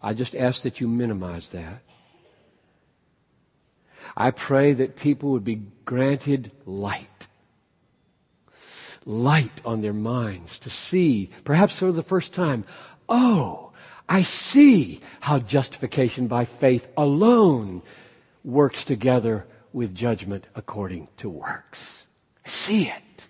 I 0.00 0.14
just 0.14 0.34
ask 0.34 0.62
that 0.62 0.80
you 0.80 0.88
minimize 0.88 1.50
that. 1.50 1.82
I 4.16 4.30
pray 4.30 4.72
that 4.72 4.96
people 4.96 5.32
would 5.32 5.44
be 5.44 5.60
granted 5.84 6.52
light 6.64 7.28
light 9.08 9.62
on 9.64 9.80
their 9.80 9.94
minds 9.94 10.58
to 10.58 10.68
see, 10.70 11.30
perhaps 11.42 11.78
for 11.78 11.90
the 11.90 12.02
first 12.02 12.34
time, 12.34 12.64
oh, 13.08 13.72
I 14.06 14.20
see 14.20 15.00
how 15.20 15.38
justification 15.38 16.26
by 16.26 16.44
faith 16.44 16.86
alone 16.94 17.82
works 18.44 18.84
together 18.84 19.46
with 19.72 19.94
judgment 19.94 20.44
according 20.54 21.08
to 21.16 21.30
works. 21.30 22.06
I 22.44 22.50
see 22.50 22.88
it. 22.88 23.28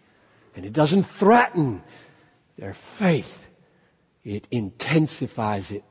And 0.56 0.66
it 0.66 0.72
doesn't 0.72 1.04
threaten 1.04 1.82
their 2.58 2.74
faith. 2.74 3.46
It 4.24 4.48
intensifies 4.50 5.70
it. 5.70 5.84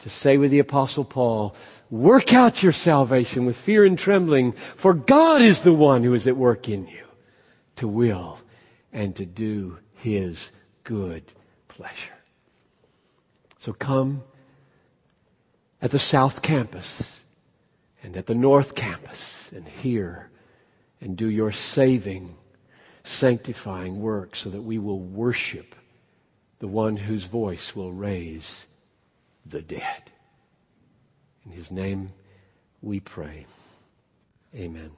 To 0.00 0.10
say 0.10 0.38
with 0.38 0.50
the 0.50 0.60
apostle 0.60 1.04
Paul, 1.04 1.54
work 1.90 2.32
out 2.32 2.62
your 2.62 2.72
salvation 2.72 3.44
with 3.44 3.56
fear 3.56 3.84
and 3.84 3.98
trembling, 3.98 4.52
for 4.52 4.94
God 4.94 5.42
is 5.42 5.62
the 5.62 5.74
one 5.74 6.04
who 6.04 6.14
is 6.14 6.26
at 6.26 6.36
work 6.36 6.68
in 6.70 6.86
you 6.86 7.04
to 7.76 7.86
will 7.86 8.38
and 8.92 9.14
to 9.16 9.26
do 9.26 9.78
his 9.96 10.50
good 10.84 11.32
pleasure. 11.68 12.14
So 13.58 13.72
come 13.72 14.22
at 15.82 15.90
the 15.90 15.98
South 15.98 16.42
Campus 16.42 17.20
and 18.02 18.16
at 18.16 18.26
the 18.26 18.34
North 18.34 18.74
Campus 18.74 19.50
and 19.52 19.66
hear 19.66 20.30
and 21.00 21.16
do 21.16 21.28
your 21.28 21.52
saving, 21.52 22.36
sanctifying 23.04 24.00
work 24.00 24.34
so 24.34 24.50
that 24.50 24.62
we 24.62 24.78
will 24.78 25.00
worship 25.00 25.74
the 26.58 26.68
one 26.68 26.96
whose 26.96 27.24
voice 27.24 27.76
will 27.76 27.92
raise 27.92 28.66
the 29.46 29.62
dead. 29.62 30.10
In 31.44 31.52
his 31.52 31.70
name 31.70 32.12
we 32.82 33.00
pray. 33.00 33.46
Amen. 34.54 34.92